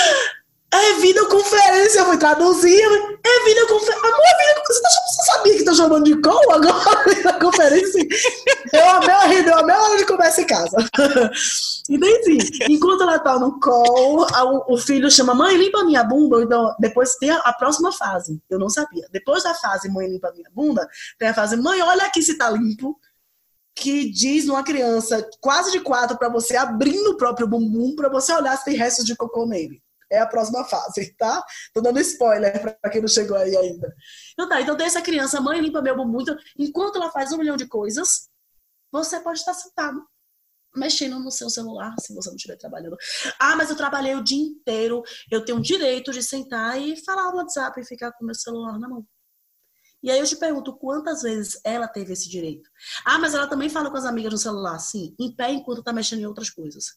[0.71, 2.79] É videoconferência, eu fui traduzir.
[2.79, 4.07] É videoconferência.
[4.07, 5.01] Amor, é videoconferência.
[5.09, 7.05] Você sabia que tá chamando de call agora?
[7.15, 8.07] Videoconferência?
[8.73, 10.77] Eu amei a eu amei a hora de começar em casa.
[11.91, 14.27] E daí, assim, enquanto ela tá no call,
[14.69, 16.43] o filho chama, mãe, limpa minha bunda.
[16.43, 18.39] Então, depois tem a, próxima fase.
[18.51, 19.09] Eu não sabia.
[19.11, 20.87] Depois da fase, mãe, limpa minha bunda,
[21.19, 22.95] tem a fase, mãe, olha aqui se tá limpo
[23.75, 28.35] que diz numa criança quase de quatro para você abrindo o próprio bumbum para você
[28.35, 29.81] olhar se tem restos de cocô nele
[30.11, 31.43] é a próxima fase, tá?
[31.73, 33.95] Tô dando spoiler para quem não chegou aí ainda.
[34.33, 37.39] Então tá, então tem essa criança, mãe limpa meu bumbum, então, enquanto ela faz um
[37.39, 38.29] milhão de coisas,
[38.91, 40.03] você pode estar sentado
[40.77, 42.97] mexendo no seu celular, se você não estiver trabalhando.
[43.39, 47.31] Ah, mas eu trabalhei o dia inteiro, eu tenho o direito de sentar e falar
[47.31, 49.07] no WhatsApp e ficar com o meu celular na mão.
[50.03, 52.71] E aí eu te pergunto, quantas vezes ela teve esse direito?
[53.05, 55.93] Ah, mas ela também fala com as amigas no celular, sim, em pé enquanto tá
[55.93, 56.97] mexendo em outras coisas.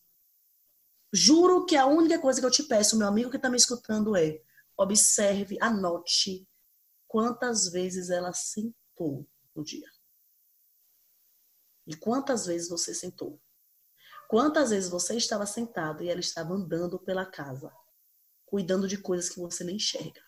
[1.14, 4.16] Juro que a única coisa que eu te peço, meu amigo que está me escutando,
[4.16, 4.41] é
[4.78, 6.47] observe, anote
[7.07, 9.89] quantas vezes ela sentou no dia.
[11.86, 13.39] E quantas vezes você sentou.
[14.30, 17.70] Quantas vezes você estava sentado e ela estava andando pela casa,
[18.45, 20.24] cuidando de coisas que você nem enxerga.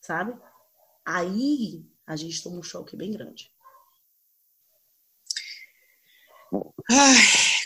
[0.00, 0.36] sabe?
[1.04, 3.52] Aí a gente toma um choque bem grande.
[6.90, 7.16] Ai,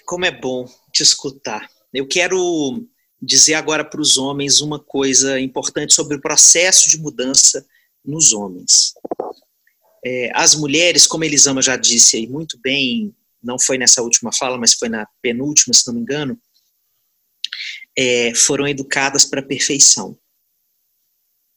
[0.04, 1.68] como é bom te escutar.
[1.92, 2.86] Eu quero
[3.20, 7.66] dizer agora para os homens uma coisa importante sobre o processo de mudança
[8.04, 8.94] nos homens.
[10.04, 14.58] É, as mulheres, como Elisama já disse aí muito bem, não foi nessa última fala,
[14.58, 16.40] mas foi na penúltima, se não me engano,
[17.96, 20.16] é, foram educadas para a perfeição.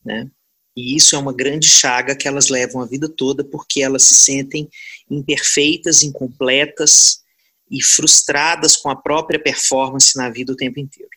[0.04, 0.30] Né?
[0.76, 4.16] E isso é uma grande chaga que elas levam a vida toda porque elas se
[4.16, 4.70] sentem
[5.10, 7.21] imperfeitas, incompletas
[7.72, 11.10] e frustradas com a própria performance na vida o tempo inteiro.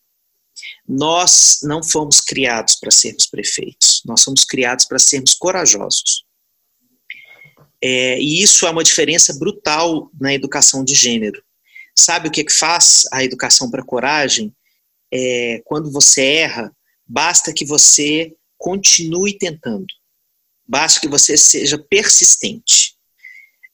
[0.88, 6.24] Nós não fomos criados para sermos prefeitos, nós fomos criados para sermos corajosos.
[7.82, 11.42] É, e isso é uma diferença brutal na educação de gênero.
[11.94, 14.54] Sabe o que, que faz a educação para coragem?
[15.12, 16.74] É, quando você erra,
[17.06, 19.86] basta que você continue tentando.
[20.66, 22.94] Basta que você seja persistente.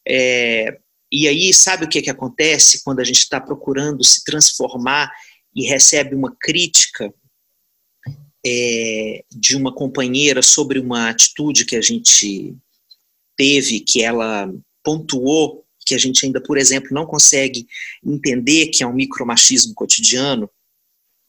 [0.06, 0.80] É,
[1.12, 5.10] e aí, sabe o que, que acontece quando a gente está procurando se transformar
[5.54, 7.12] e recebe uma crítica
[8.46, 12.56] é, de uma companheira sobre uma atitude que a gente
[13.36, 14.52] teve, que ela
[14.84, 17.66] pontuou, que a gente ainda, por exemplo, não consegue
[18.04, 20.48] entender que é um micromachismo cotidiano,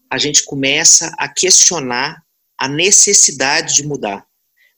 [0.09, 2.23] a gente começa a questionar
[2.57, 4.27] a necessidade de mudar,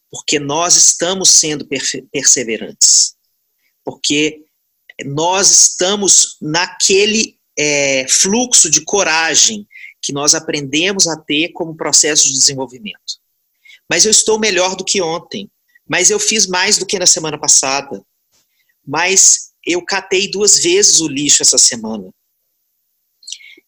[0.10, 1.68] porque nós estamos sendo
[2.12, 3.16] perseverantes,
[3.84, 4.43] porque
[5.04, 9.68] nós estamos naquele é, fluxo de coragem
[10.02, 13.22] que nós aprendemos a ter como processo de desenvolvimento.
[13.90, 15.50] Mas eu estou melhor do que ontem,
[15.88, 18.04] mas eu fiz mais do que na semana passada,
[18.86, 22.14] mas eu catei duas vezes o lixo essa semana.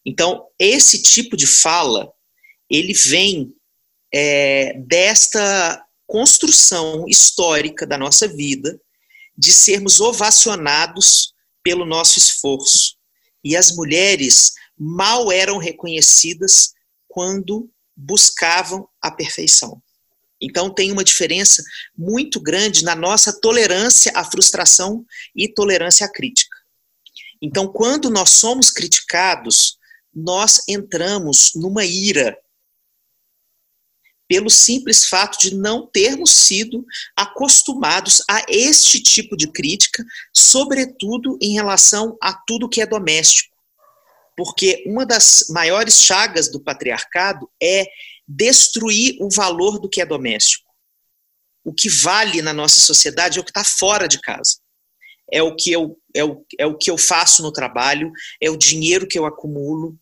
[0.05, 2.11] Então, esse tipo de fala,
[2.69, 3.53] ele vem
[4.13, 8.79] é, desta construção histórica da nossa vida,
[9.37, 11.33] de sermos ovacionados
[11.63, 12.95] pelo nosso esforço.
[13.43, 16.73] E as mulheres mal eram reconhecidas
[17.07, 19.81] quando buscavam a perfeição.
[20.41, 21.63] Então, tem uma diferença
[21.97, 25.05] muito grande na nossa tolerância à frustração
[25.35, 26.57] e tolerância à crítica.
[27.41, 29.77] Então, quando nós somos criticados,
[30.13, 32.37] nós entramos numa ira
[34.27, 40.03] pelo simples fato de não termos sido acostumados a este tipo de crítica,
[40.35, 43.55] sobretudo em relação a tudo que é doméstico.
[44.35, 47.85] Porque uma das maiores chagas do patriarcado é
[48.27, 50.65] destruir o valor do que é doméstico.
[51.63, 54.57] O que vale na nossa sociedade é o que está fora de casa.
[55.31, 58.57] É o, que eu, é, o, é o que eu faço no trabalho, é o
[58.57, 59.97] dinheiro que eu acumulo,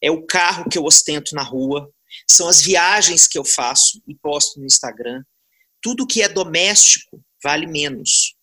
[0.00, 1.92] é o carro que eu ostento na rua,
[2.30, 5.22] são as viagens que eu faço e posto no Instagram.
[5.80, 8.34] Tudo que é doméstico vale menos.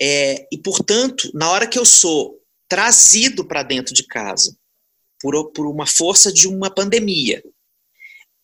[0.00, 4.56] É, e, portanto, na hora que eu sou trazido para dentro de casa
[5.20, 7.42] por, por uma força de uma pandemia,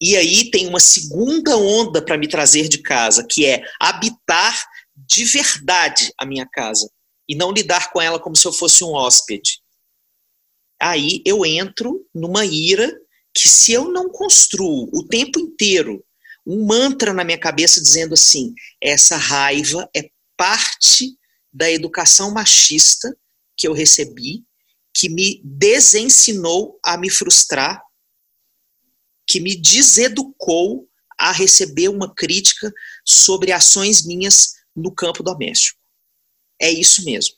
[0.00, 4.66] e aí tem uma segunda onda para me trazer de casa, que é habitar
[4.96, 6.90] de verdade a minha casa
[7.28, 9.60] e não lidar com ela como se eu fosse um hóspede.
[10.80, 12.92] Aí eu entro numa ira
[13.34, 16.04] que se eu não construo o tempo inteiro
[16.46, 21.16] um mantra na minha cabeça dizendo assim, essa raiva é parte
[21.52, 23.16] da educação machista
[23.56, 24.44] que eu recebi,
[24.94, 27.82] que me desensinou a me frustrar,
[29.26, 32.72] que me deseducou a receber uma crítica
[33.06, 35.78] sobre ações minhas no campo doméstico.
[36.60, 37.36] É isso mesmo.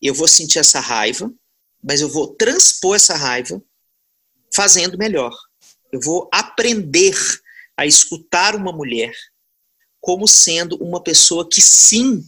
[0.00, 1.32] Eu vou sentir essa raiva,
[1.82, 3.62] mas eu vou transpor essa raiva
[4.54, 5.34] fazendo melhor.
[5.92, 7.14] Eu vou aprender
[7.76, 9.12] a escutar uma mulher
[10.00, 12.22] como sendo uma pessoa que sim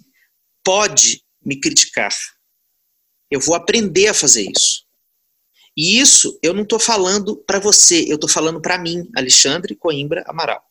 [0.65, 2.13] pode me criticar.
[3.31, 4.87] Eu vou aprender a fazer isso.
[5.77, 10.25] E isso eu não estou falando para você, eu estou falando para mim, Alexandre Coimbra
[10.27, 10.65] Amaral.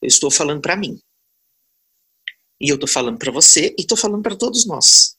[0.00, 0.98] Eu estou falando para mim.
[2.60, 5.18] E eu estou falando para você e estou falando para todos nós.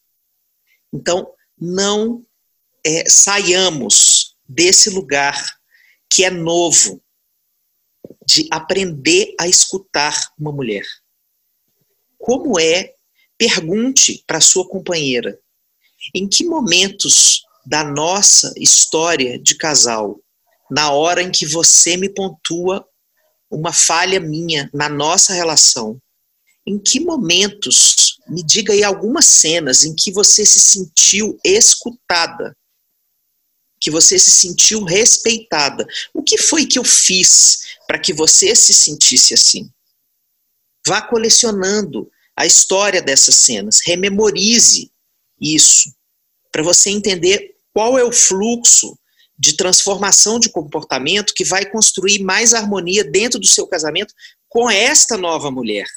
[0.92, 2.26] Então, não
[2.84, 5.58] é, saiamos desse lugar
[6.10, 7.02] que é novo,
[8.26, 10.86] de aprender a escutar uma mulher.
[12.18, 12.94] Como é?
[13.38, 15.38] Pergunte para sua companheira
[16.14, 20.20] em que momentos da nossa história de casal,
[20.70, 22.86] na hora em que você me pontua
[23.50, 26.00] uma falha minha na nossa relação,
[26.66, 32.56] em que momentos, me diga aí algumas cenas em que você se sentiu escutada
[33.80, 35.86] que você se sentiu respeitada.
[36.14, 39.70] O que foi que eu fiz para que você se sentisse assim.
[40.88, 44.92] Vá colecionando a história dessas cenas, rememorize
[45.40, 45.94] isso,
[46.52, 48.98] para você entender qual é o fluxo
[49.38, 54.14] de transformação de comportamento que vai construir mais harmonia dentro do seu casamento
[54.48, 55.88] com esta nova mulher.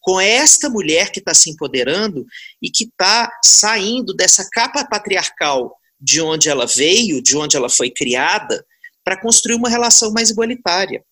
[0.00, 2.24] Com esta mulher que está se empoderando
[2.62, 7.90] e que está saindo dessa capa patriarcal de onde ela veio, de onde ela foi
[7.90, 8.64] criada,
[9.04, 11.04] para construir uma relação mais igualitária.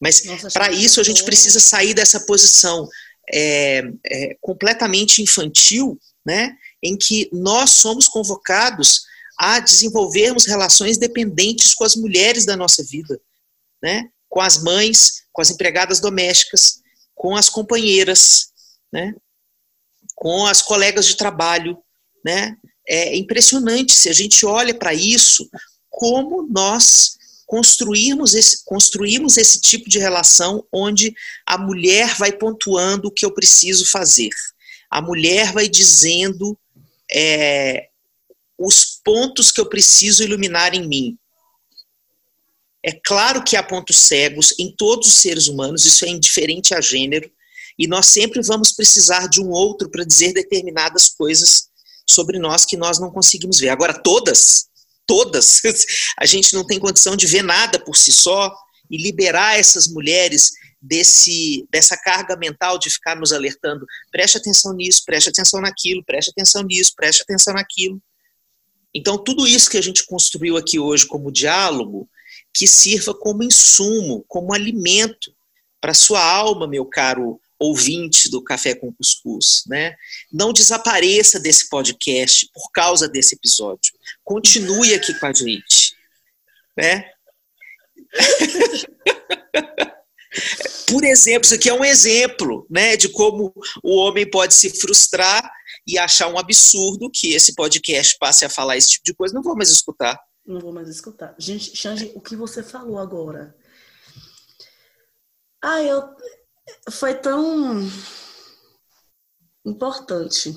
[0.00, 0.22] Mas
[0.54, 2.88] para isso a gente precisa sair dessa posição
[3.30, 9.02] é, é, completamente infantil, né, em que nós somos convocados
[9.38, 13.20] a desenvolvermos relações dependentes com as mulheres da nossa vida,
[13.82, 14.08] né?
[14.30, 16.80] com as mães, com as empregadas domésticas,
[17.14, 18.48] com as companheiras,
[18.90, 19.14] né?
[20.14, 21.76] com as colegas de trabalho.
[22.24, 22.56] Né?
[22.88, 25.48] É impressionante se a gente olha para isso,
[25.90, 27.16] como nós
[27.46, 31.14] construirmos esse, construirmos esse tipo de relação onde
[31.46, 34.30] a mulher vai pontuando o que eu preciso fazer.
[34.90, 36.58] A mulher vai dizendo
[37.10, 37.88] é,
[38.58, 41.18] os pontos que eu preciso iluminar em mim.
[42.82, 46.80] É claro que há pontos cegos em todos os seres humanos, isso é indiferente a
[46.80, 47.30] gênero,
[47.78, 51.68] e nós sempre vamos precisar de um outro para dizer determinadas coisas
[52.08, 53.68] sobre nós que nós não conseguimos ver.
[53.68, 54.68] Agora, todas,
[55.06, 55.60] todas,
[56.18, 58.54] a gente não tem condição de ver nada por si só
[58.90, 65.02] e liberar essas mulheres desse dessa carga mental de ficar nos alertando, preste atenção nisso,
[65.04, 68.00] preste atenção naquilo, preste atenção nisso, preste atenção naquilo.
[68.94, 72.08] Então, tudo isso que a gente construiu aqui hoje como diálogo,
[72.54, 75.34] que sirva como insumo, como alimento
[75.80, 79.94] para sua alma, meu caro ouvinte do Café com Cuscuz, né?
[80.32, 83.92] Não desapareça desse podcast por causa desse episódio.
[84.24, 85.94] Continue aqui com a gente,
[86.76, 87.10] né?
[90.88, 93.52] por exemplo, isso aqui é um exemplo, né, de como
[93.82, 95.50] o homem pode se frustrar
[95.86, 99.42] e achar um absurdo que esse podcast passe a falar esse tipo de coisa, não
[99.42, 100.18] vou mais escutar.
[100.46, 101.34] Não vou mais escutar.
[101.38, 103.54] Gente, Xande, o que você falou agora?
[105.62, 106.02] Ah, eu.
[106.90, 107.80] Foi tão
[109.64, 110.54] importante.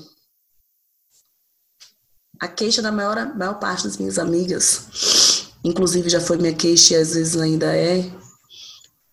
[2.40, 6.96] A queixa da maior, maior parte das minhas amigas, inclusive já foi minha queixa e
[6.96, 8.10] às vezes ainda é,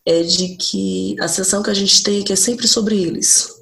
[0.06, 3.58] é de que a sessão que a gente tem aqui é sempre sobre eles.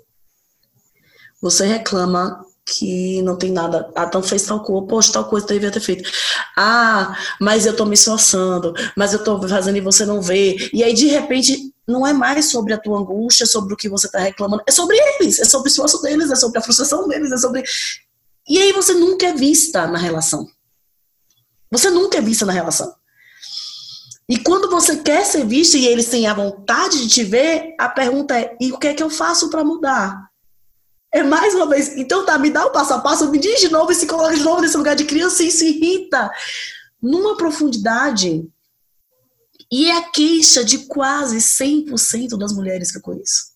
[1.41, 3.91] Você reclama que não tem nada.
[3.95, 6.09] Ah, então fez tal coisa, poxa, tal coisa devia ter feito.
[6.57, 10.69] Ah, mas eu tô me esforçando, mas eu tô fazendo e você não vê.
[10.73, 14.09] E aí, de repente, não é mais sobre a tua angústia, sobre o que você
[14.09, 17.31] tá reclamando, é sobre eles, é sobre o esforço deles, é sobre a frustração deles,
[17.31, 17.63] é sobre.
[18.47, 20.47] E aí você nunca é vista na relação.
[21.71, 22.93] Você nunca é vista na relação.
[24.27, 27.87] E quando você quer ser vista e eles têm a vontade de te ver, a
[27.87, 30.31] pergunta é: e o que é que eu faço para mudar?
[31.15, 31.95] É mais uma vez.
[31.95, 34.35] Então tá, me dá o passo a passo, me diz de novo e se coloca
[34.35, 36.29] de novo nesse lugar de criança e se irrita
[37.01, 38.45] numa profundidade.
[39.71, 43.55] E é a queixa de quase 100% das mulheres que eu conheço.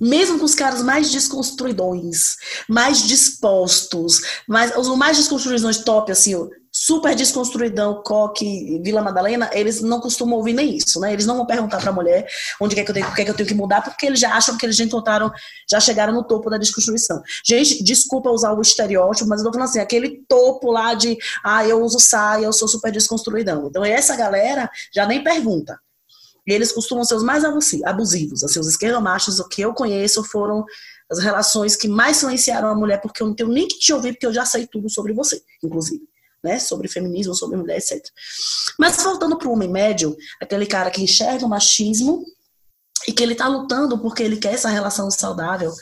[0.00, 2.36] Mesmo com os caras mais desconstruidões,
[2.68, 6.36] mais dispostos, mais, os mais desconstruidões top, assim,
[6.80, 11.12] super desconstruidão, coque, Vila Madalena, eles não costumam ouvir nem isso, né?
[11.12, 12.24] Eles não vão perguntar para a mulher
[12.60, 14.32] onde que eu tenho, o que é que eu tenho que mudar, porque eles já
[14.32, 15.28] acham que eles já encontraram,
[15.68, 17.20] já chegaram no topo da desconstrução.
[17.44, 21.66] Gente, desculpa usar o estereótipo, mas eu tô falando assim, aquele topo lá de, ah,
[21.66, 23.66] eu uso saia, eu sou super desconstruidão.
[23.66, 25.80] Então essa galera já nem pergunta.
[26.46, 27.42] Eles costumam ser os mais
[27.84, 30.64] abusivos, assim, os esquerdomachos, o que eu conheço foram
[31.10, 34.12] as relações que mais silenciaram a mulher, porque eu não tenho nem que te ouvir,
[34.12, 36.06] porque eu já sei tudo sobre você, inclusive
[36.48, 38.02] né, sobre feminismo, sobre mulher, etc.
[38.78, 42.24] Mas voltando para o homem médio, aquele cara que enxerga o machismo
[43.06, 45.72] e que ele está lutando porque ele quer essa relação saudável,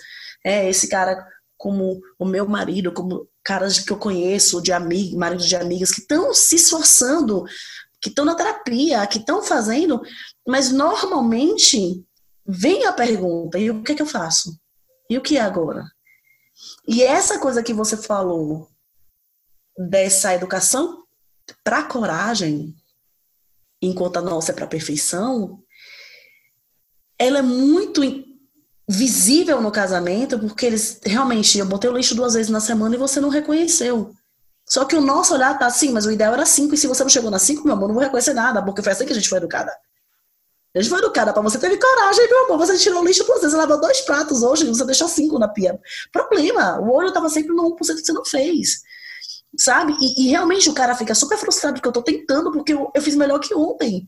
[0.44, 5.46] é esse cara como o meu marido, como caras que eu conheço, de amigos, maridos
[5.46, 7.44] de amigas, que estão se esforçando,
[8.00, 10.02] que estão na terapia, que estão fazendo,
[10.46, 12.04] mas normalmente
[12.46, 14.58] vem a pergunta: e o que é que eu faço?
[15.08, 15.84] E o que é agora?
[16.86, 18.68] E essa coisa que você falou
[19.76, 21.04] dessa educação
[21.62, 22.74] para coragem,
[23.80, 25.62] enquanto a nossa é para perfeição,
[27.18, 28.02] ela é muito
[28.88, 32.98] visível no casamento, porque eles realmente, eu botei o lixo duas vezes na semana e
[32.98, 34.14] você não reconheceu.
[34.68, 37.02] Só que o nosso olhar tá assim, mas o ideal era cinco, e se você
[37.02, 39.14] não chegou na cinco, meu amor, não vou reconhecer nada, porque foi assim que a
[39.14, 39.72] gente foi educada.
[40.74, 42.58] A gente foi educada para você teve coragem, meu amor.
[42.58, 45.48] Você tirou o lixo duas vezes, você lavou dois pratos hoje, você deixou cinco na
[45.48, 45.80] pia.
[46.12, 48.82] Problema, o olho estava sempre no 1% que você não fez.
[49.58, 49.94] Sabe?
[50.00, 53.02] E, e, realmente o cara fica super frustrado porque eu tô tentando, porque eu, eu
[53.02, 54.06] fiz melhor que ontem.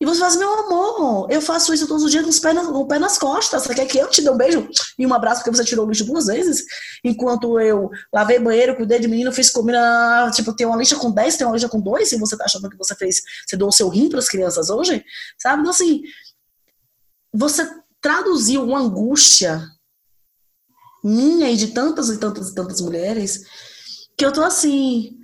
[0.00, 2.72] E você faz, meu amor, eu faço isso todos os dias com, os pés com
[2.72, 3.62] o pé nas costas.
[3.62, 5.88] Você quer que eu te dê um beijo e um abraço porque você tirou o
[5.88, 6.64] lixo duas vezes?
[7.04, 10.28] Enquanto eu lavei banheiro, cuidei de menino, fiz comida.
[10.34, 12.68] Tipo, tem uma lixa com 10, tem uma lixa com 2, e você tá achando
[12.68, 15.04] que você fez, você doou o seu rim para as crianças hoje?
[15.38, 15.60] Sabe?
[15.60, 16.02] Então, assim,
[17.32, 17.64] você
[18.00, 19.64] traduziu uma angústia
[21.04, 23.44] minha e de tantas e tantas e tantas mulheres
[24.16, 25.18] que eu tô assim.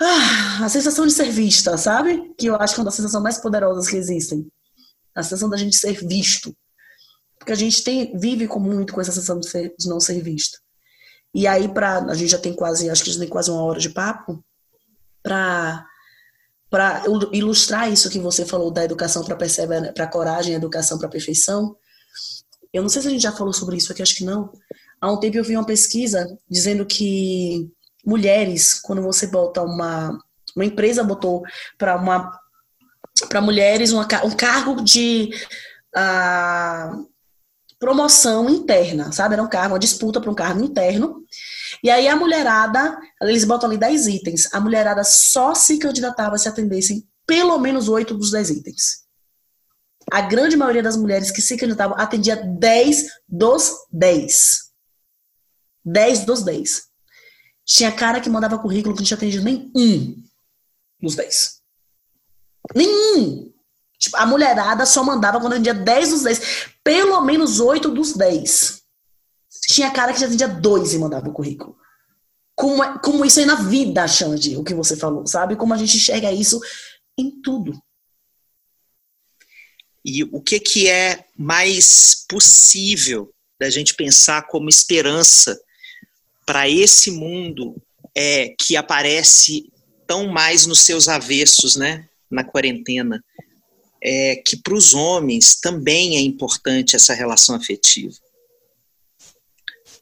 [0.00, 2.34] Ah, a sensação de ser vista, sabe?
[2.36, 4.46] Que eu acho que é uma das sensações mais poderosas que existem.
[5.14, 6.54] A sensação da gente ser visto.
[7.38, 10.20] Porque a gente tem, vive com, muito com essa sensação de, ser, de não ser
[10.20, 10.58] visto.
[11.34, 13.78] E aí, pra, a gente já tem quase, acho que já tem quase uma hora
[13.78, 14.44] de papo,
[15.22, 15.86] para
[16.68, 19.36] para ilustrar isso que você falou da educação para
[19.94, 21.76] para coragem, educação para perfeição.
[22.72, 24.50] Eu não sei se a gente já falou sobre isso aqui, acho que não.
[25.00, 27.70] Há um tempo eu vi uma pesquisa dizendo que
[28.06, 30.18] mulheres, quando você bota uma.
[30.54, 31.42] Uma empresa botou
[31.76, 32.32] para uma
[33.28, 35.30] para mulheres uma, um cargo de
[35.96, 37.06] uh,
[37.78, 39.34] promoção interna, sabe?
[39.34, 41.24] Era um cargo, uma disputa para um cargo interno.
[41.82, 44.54] E aí a mulherada, eles botam ali 10 itens.
[44.54, 49.06] A mulherada só se candidatava se atendessem pelo menos 8 dos 10 itens.
[50.10, 54.66] A grande maioria das mulheres que se candidatavam atendia 10 dos 10.
[55.84, 56.88] 10 dos 10.
[57.66, 60.22] Tinha cara que mandava currículo que não tinha atendido nenhum
[61.02, 61.60] dos 10.
[62.74, 63.52] Nenhum.
[63.98, 66.68] Tipo, a mulherada só mandava quando atendia 10 dos 10.
[66.84, 68.82] Pelo menos 8 dos 10.
[69.66, 71.76] Tinha cara que já atendia 2 e mandava o currículo.
[72.54, 75.56] Como, é, como isso aí na vida, Xande, o que você falou, sabe?
[75.56, 76.60] Como a gente enxerga isso
[77.18, 77.78] em tudo.
[80.04, 85.58] E o que, que é mais possível da gente pensar como esperança
[86.46, 87.74] para esse mundo
[88.16, 89.70] é, que aparece
[90.06, 93.22] tão mais nos seus avessos, né, na quarentena,
[94.02, 98.14] é que para os homens também é importante essa relação afetiva.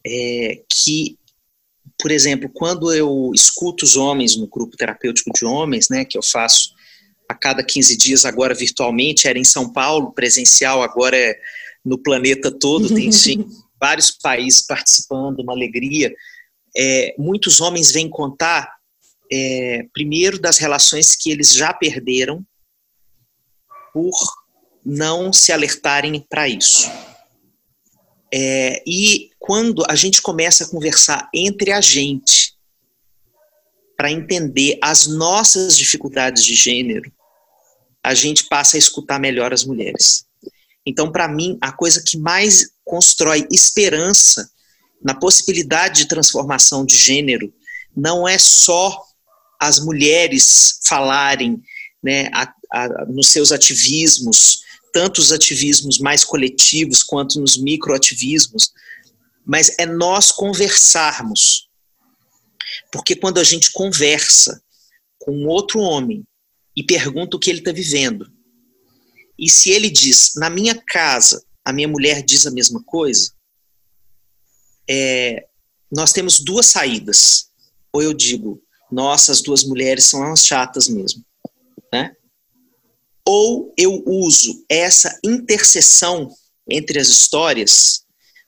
[0.06, 1.18] É, que,
[1.98, 6.22] por exemplo, quando eu escuto os homens no grupo terapêutico de homens, né, que eu
[6.22, 6.74] faço
[7.26, 11.40] a cada 15 dias, agora virtualmente, era em São Paulo, presencial, agora é
[11.82, 13.46] no planeta todo, tem sim,
[13.80, 16.14] vários países participando, uma alegria
[16.76, 18.74] é, muitos homens vêm contar,
[19.30, 22.44] é, primeiro, das relações que eles já perderam
[23.92, 24.12] por
[24.84, 26.90] não se alertarem para isso.
[28.32, 32.54] É, e quando a gente começa a conversar entre a gente,
[33.96, 37.12] para entender as nossas dificuldades de gênero,
[38.02, 40.26] a gente passa a escutar melhor as mulheres.
[40.84, 44.50] Então, para mim, a coisa que mais constrói esperança
[45.04, 47.52] na possibilidade de transformação de gênero,
[47.94, 48.98] não é só
[49.60, 51.62] as mulheres falarem
[52.02, 58.72] né, a, a, nos seus ativismos, tanto os ativismos mais coletivos quanto nos microativismos,
[59.44, 61.68] mas é nós conversarmos.
[62.90, 64.62] Porque quando a gente conversa
[65.18, 66.24] com outro homem
[66.74, 68.32] e pergunta o que ele está vivendo,
[69.38, 73.32] e se ele diz, na minha casa, a minha mulher diz a mesma coisa,
[74.88, 75.46] é,
[75.90, 77.50] nós temos duas saídas.
[77.92, 81.24] Ou eu digo, nossa, as duas mulheres são umas chatas mesmo.
[81.92, 82.14] Né?
[83.26, 86.28] Ou eu uso essa interseção
[86.68, 88.04] entre as histórias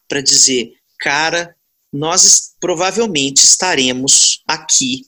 [0.09, 1.55] para dizer, cara,
[1.93, 5.07] nós provavelmente estaremos aqui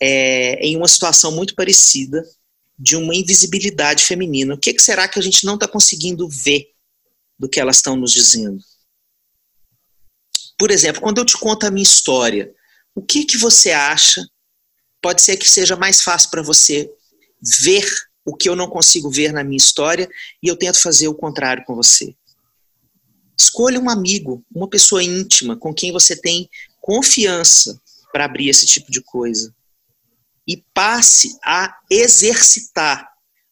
[0.00, 2.22] é, em uma situação muito parecida
[2.78, 4.54] de uma invisibilidade feminina.
[4.54, 6.66] O que, que será que a gente não está conseguindo ver
[7.38, 8.58] do que elas estão nos dizendo?
[10.58, 12.52] Por exemplo, quando eu te conto a minha história,
[12.94, 14.24] o que que você acha?
[15.02, 16.90] Pode ser que seja mais fácil para você
[17.62, 17.86] ver
[18.24, 20.08] o que eu não consigo ver na minha história
[20.42, 22.14] e eu tento fazer o contrário com você.
[23.38, 26.48] Escolha um amigo, uma pessoa íntima com quem você tem
[26.80, 27.78] confiança
[28.12, 29.52] para abrir esse tipo de coisa.
[30.46, 33.08] E passe a exercitar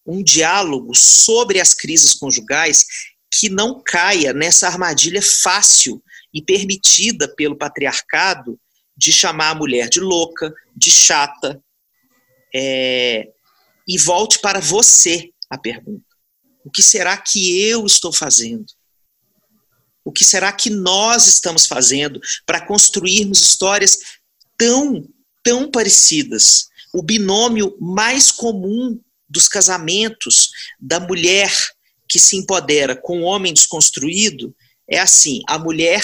[0.07, 2.87] um diálogo sobre as crises conjugais
[3.31, 8.59] que não caia nessa armadilha fácil e permitida pelo patriarcado
[8.97, 11.63] de chamar a mulher de louca, de chata.
[12.55, 13.29] É,
[13.89, 16.05] e volte para você a pergunta:
[16.65, 18.67] o que será que eu estou fazendo?
[20.05, 23.99] O que será que nós estamos fazendo para construirmos histórias
[24.59, 25.07] tão,
[25.43, 26.67] tão parecidas?
[26.93, 31.53] O binômio mais comum dos casamentos da mulher
[32.09, 34.55] que se empodera com o homem desconstruído
[34.89, 36.03] é assim: a mulher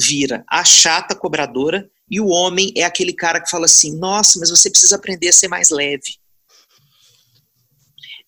[0.00, 4.50] vira a chata cobradora E o homem é aquele cara que fala assim: nossa, mas
[4.50, 6.18] você precisa aprender a ser mais leve.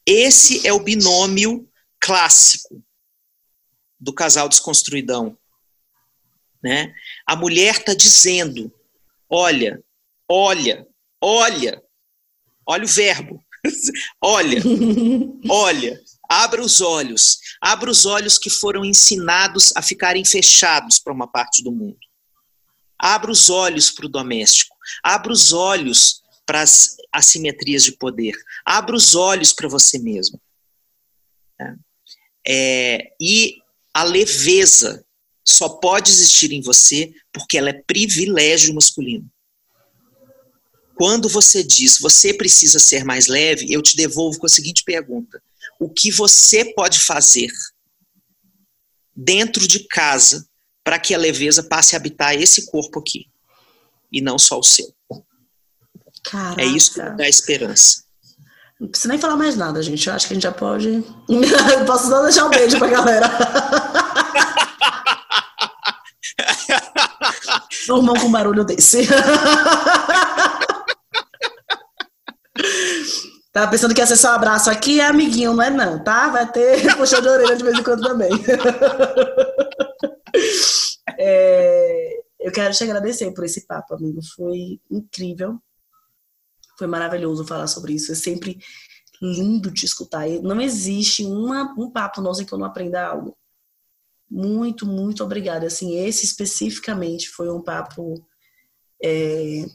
[0.06, 1.68] Esse é o binômio
[1.98, 2.82] clássico
[3.98, 5.36] do casal desconstruidão.
[6.62, 6.94] Né?
[7.26, 8.72] A mulher está dizendo:
[9.28, 9.82] olha,
[10.28, 10.86] olha,
[11.20, 11.82] olha,
[12.66, 13.42] olha o verbo,
[14.20, 14.60] olha,
[15.48, 16.01] olha,
[16.32, 21.62] abra os olhos, abra os olhos que foram ensinados a ficarem fechados para uma parte
[21.62, 21.98] do mundo.
[22.98, 28.96] Abra os olhos para o doméstico, abra os olhos para as assimetrias de poder, abra
[28.96, 30.40] os olhos para você mesmo.
[31.60, 31.74] É,
[32.48, 33.58] é e
[33.92, 35.04] a leveza
[35.44, 39.30] só pode existir em você porque ela é privilégio masculino.
[40.94, 45.42] Quando você diz você precisa ser mais leve, eu te devolvo com a seguinte pergunta:
[45.82, 47.50] o que você pode fazer
[49.14, 50.46] dentro de casa
[50.84, 53.26] para que a leveza passe a habitar esse corpo aqui
[54.12, 54.86] e não só o seu?
[56.22, 56.62] Caraca.
[56.62, 58.04] É isso que dá esperança.
[58.78, 60.06] Não precisa nem falar mais nada, gente.
[60.06, 61.02] Eu acho que a gente já pode.
[61.86, 63.28] Posso só deixar um beijo pra galera.
[67.88, 69.00] Durmam com um barulho desse.
[73.52, 76.30] Tava pensando que ia ser só um abraço aqui, é amiguinho, não é não, tá?
[76.30, 78.30] Vai ter puxão de orelha de vez em quando também.
[81.18, 84.20] É, eu quero te agradecer por esse papo, amigo.
[84.34, 85.60] Foi incrível.
[86.78, 88.10] Foi maravilhoso falar sobre isso.
[88.10, 88.58] É sempre
[89.20, 90.26] lindo te escutar.
[90.42, 93.36] Não existe uma, um papo nosso em que eu não aprenda algo.
[94.28, 95.66] Muito, muito obrigada.
[95.66, 98.26] Assim, esse especificamente foi um papo
[99.04, 99.66] é,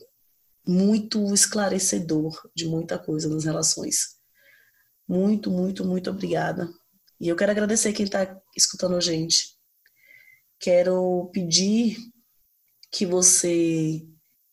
[0.67, 4.17] muito esclarecedor de muita coisa nas relações.
[5.07, 6.69] Muito, muito, muito obrigada.
[7.19, 9.55] E eu quero agradecer quem está escutando a gente.
[10.59, 11.97] Quero pedir
[12.91, 14.05] que você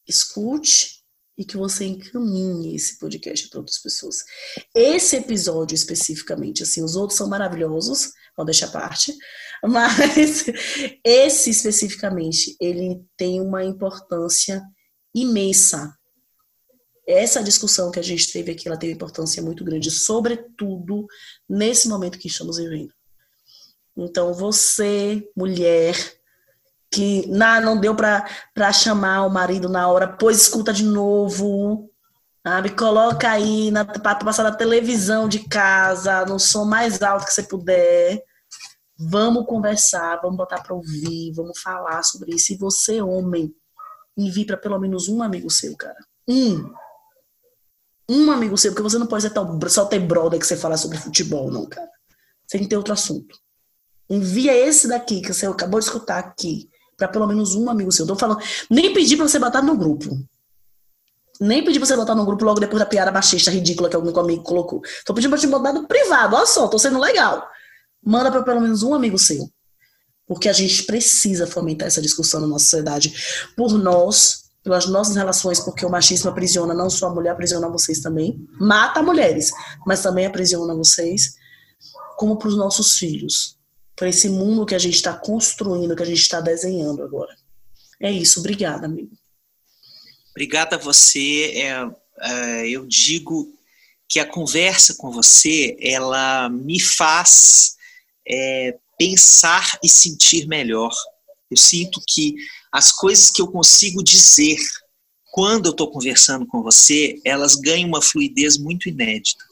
[0.06, 1.02] escute
[1.36, 4.18] e que você encaminhe esse podcast para outras pessoas.
[4.74, 9.12] Esse episódio especificamente, assim, os outros são maravilhosos, vou deixar parte,
[9.64, 10.46] mas
[11.02, 14.62] esse especificamente, ele tem uma importância
[15.14, 15.92] imensa.
[17.06, 21.06] Essa discussão que a gente teve aqui, ela tem importância muito grande, sobretudo
[21.48, 22.92] nesse momento que estamos vivendo.
[23.96, 25.94] Então, você, mulher,
[26.90, 31.90] que não, não deu para chamar o marido na hora, pois escuta de novo,
[32.46, 32.70] sabe?
[32.70, 33.70] Coloca aí
[34.02, 38.22] para passar na televisão de casa, no som mais alto que você puder.
[38.96, 42.52] Vamos conversar, vamos botar para ouvir, vamos falar sobre isso.
[42.52, 43.52] E você, homem,
[44.16, 45.98] envie para pelo menos um amigo seu, cara.
[46.28, 46.72] Um.
[48.08, 50.76] Um amigo seu, porque você não pode ser tão, só ter brother que você fala
[50.76, 51.88] sobre futebol, não, cara.
[52.46, 53.38] Você tem que ter outro assunto.
[54.08, 58.04] Envia esse daqui que você acabou de escutar aqui para pelo menos um amigo seu.
[58.04, 58.40] Eu tô falando,
[58.70, 60.10] nem pedi para você botar no grupo.
[61.40, 64.16] Nem pedi pra você botar no grupo logo depois da piada machista ridícula que algum
[64.20, 64.80] amigo colocou.
[65.04, 66.36] Tô pedindo pra te botar no privado.
[66.36, 67.48] Olha só, tô sendo legal.
[68.04, 69.48] Manda para pelo menos um amigo seu.
[70.26, 73.14] Porque a gente precisa fomentar essa discussão na nossa sociedade.
[73.56, 78.00] Por nós, pelas nossas relações, porque o machismo aprisiona não só a mulher, aprisiona vocês
[78.00, 78.44] também.
[78.58, 79.52] Mata mulheres,
[79.86, 81.36] mas também aprisiona vocês.
[82.16, 83.58] Como para os nossos filhos
[83.96, 87.34] para esse mundo que a gente está construindo, que a gente está desenhando agora.
[88.00, 89.16] É isso, obrigada, amigo.
[90.30, 91.52] Obrigada a você.
[91.54, 91.90] É,
[92.20, 93.52] é, eu digo
[94.08, 97.76] que a conversa com você, ela me faz
[98.28, 100.92] é, pensar e sentir melhor.
[101.50, 102.34] Eu sinto que
[102.74, 104.58] as coisas que eu consigo dizer
[105.30, 109.44] quando eu estou conversando com você, elas ganham uma fluidez muito inédita.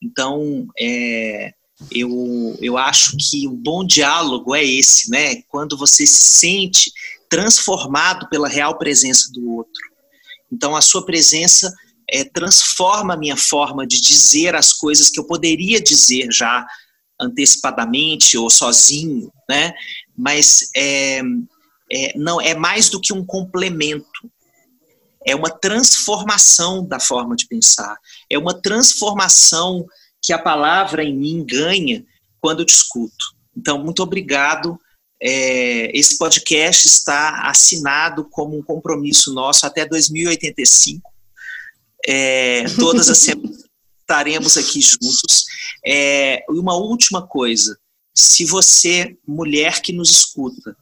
[0.00, 1.52] Então, é,
[1.90, 5.42] eu, eu acho que o bom diálogo é esse, né?
[5.48, 6.92] Quando você se sente
[7.28, 9.82] transformado pela real presença do outro.
[10.52, 11.72] Então, a sua presença
[12.08, 16.64] é, transforma a minha forma de dizer as coisas que eu poderia dizer já
[17.20, 19.72] antecipadamente ou sozinho, né?
[20.16, 21.22] Mas é,
[21.90, 24.30] é, não é mais do que um complemento.
[25.26, 27.96] É uma transformação da forma de pensar.
[28.30, 29.86] É uma transformação
[30.22, 32.04] que a palavra em mim ganha
[32.40, 33.24] quando eu te escuto.
[33.56, 34.78] Então, muito obrigado.
[35.22, 41.10] É, esse podcast está assinado como um compromisso nosso até 2085.
[42.06, 43.64] É, todas as semanas
[44.00, 45.44] estaremos aqui juntos.
[45.84, 47.78] É, e uma última coisa:
[48.14, 50.74] se você, mulher que nos escuta,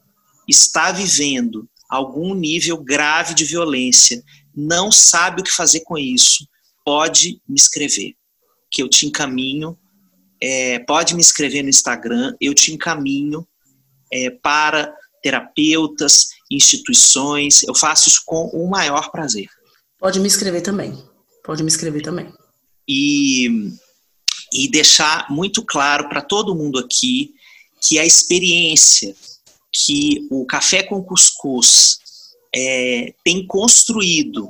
[0.49, 4.23] está vivendo algum nível grave de violência,
[4.55, 6.47] não sabe o que fazer com isso,
[6.83, 8.15] pode me escrever
[8.71, 9.77] que eu te encaminho.
[10.41, 13.45] É, pode me escrever no Instagram, eu te encaminho
[14.11, 17.63] é, para terapeutas, instituições.
[17.63, 19.47] Eu faço isso com o maior prazer.
[19.97, 20.97] Pode me escrever também.
[21.43, 22.31] Pode me escrever também.
[22.87, 23.69] E,
[24.53, 27.33] e deixar muito claro para todo mundo aqui
[27.81, 29.15] que a experiência
[29.71, 31.99] que o Café com Cuscuz
[32.53, 34.49] é, tem construído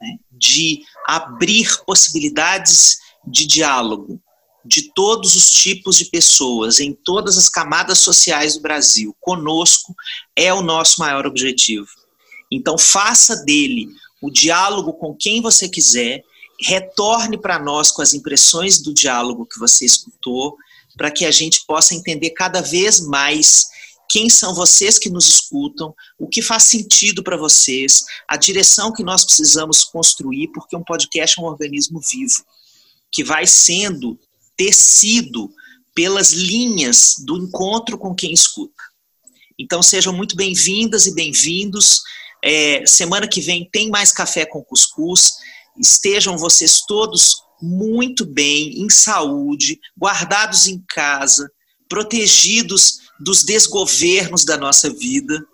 [0.00, 4.20] né, de abrir possibilidades de diálogo
[4.66, 9.94] de todos os tipos de pessoas, em todas as camadas sociais do Brasil, conosco,
[10.34, 11.86] é o nosso maior objetivo.
[12.50, 13.88] Então, faça dele
[14.20, 16.22] o diálogo com quem você quiser,
[16.60, 20.56] retorne para nós com as impressões do diálogo que você escutou,
[20.96, 23.66] para que a gente possa entender cada vez mais
[24.08, 29.02] quem são vocês que nos escutam, o que faz sentido para vocês, a direção que
[29.02, 32.44] nós precisamos construir, porque um podcast é um organismo vivo,
[33.10, 34.18] que vai sendo
[34.56, 35.50] tecido
[35.94, 38.82] pelas linhas do encontro com quem escuta.
[39.58, 42.02] Então sejam muito bem-vindas e bem-vindos.
[42.44, 45.32] É, semana que vem tem mais café com cuscuz.
[45.78, 51.50] Estejam vocês todos muito bem, em saúde, guardados em casa,
[51.88, 55.44] protegidos dos desgovernos da nossa vida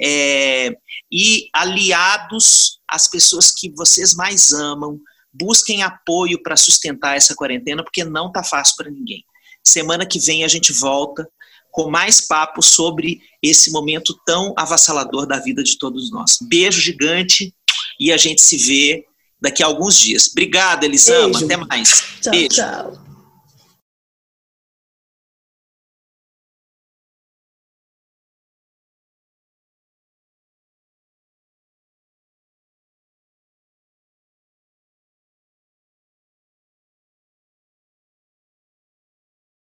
[0.00, 0.74] é,
[1.10, 4.98] e aliados às pessoas que vocês mais amam.
[5.32, 9.24] Busquem apoio para sustentar essa quarentena, porque não está fácil para ninguém.
[9.64, 11.26] Semana que vem a gente volta
[11.70, 16.36] com mais papo sobre esse momento tão avassalador da vida de todos nós.
[16.42, 17.54] Beijo gigante
[17.98, 19.06] e a gente se vê
[19.40, 20.28] daqui a alguns dias.
[20.30, 21.30] Obrigada, Elisama.
[21.30, 21.44] Beijo.
[21.46, 22.04] Até mais.
[22.20, 22.48] Tchau, Beijo.
[22.48, 23.11] tchau.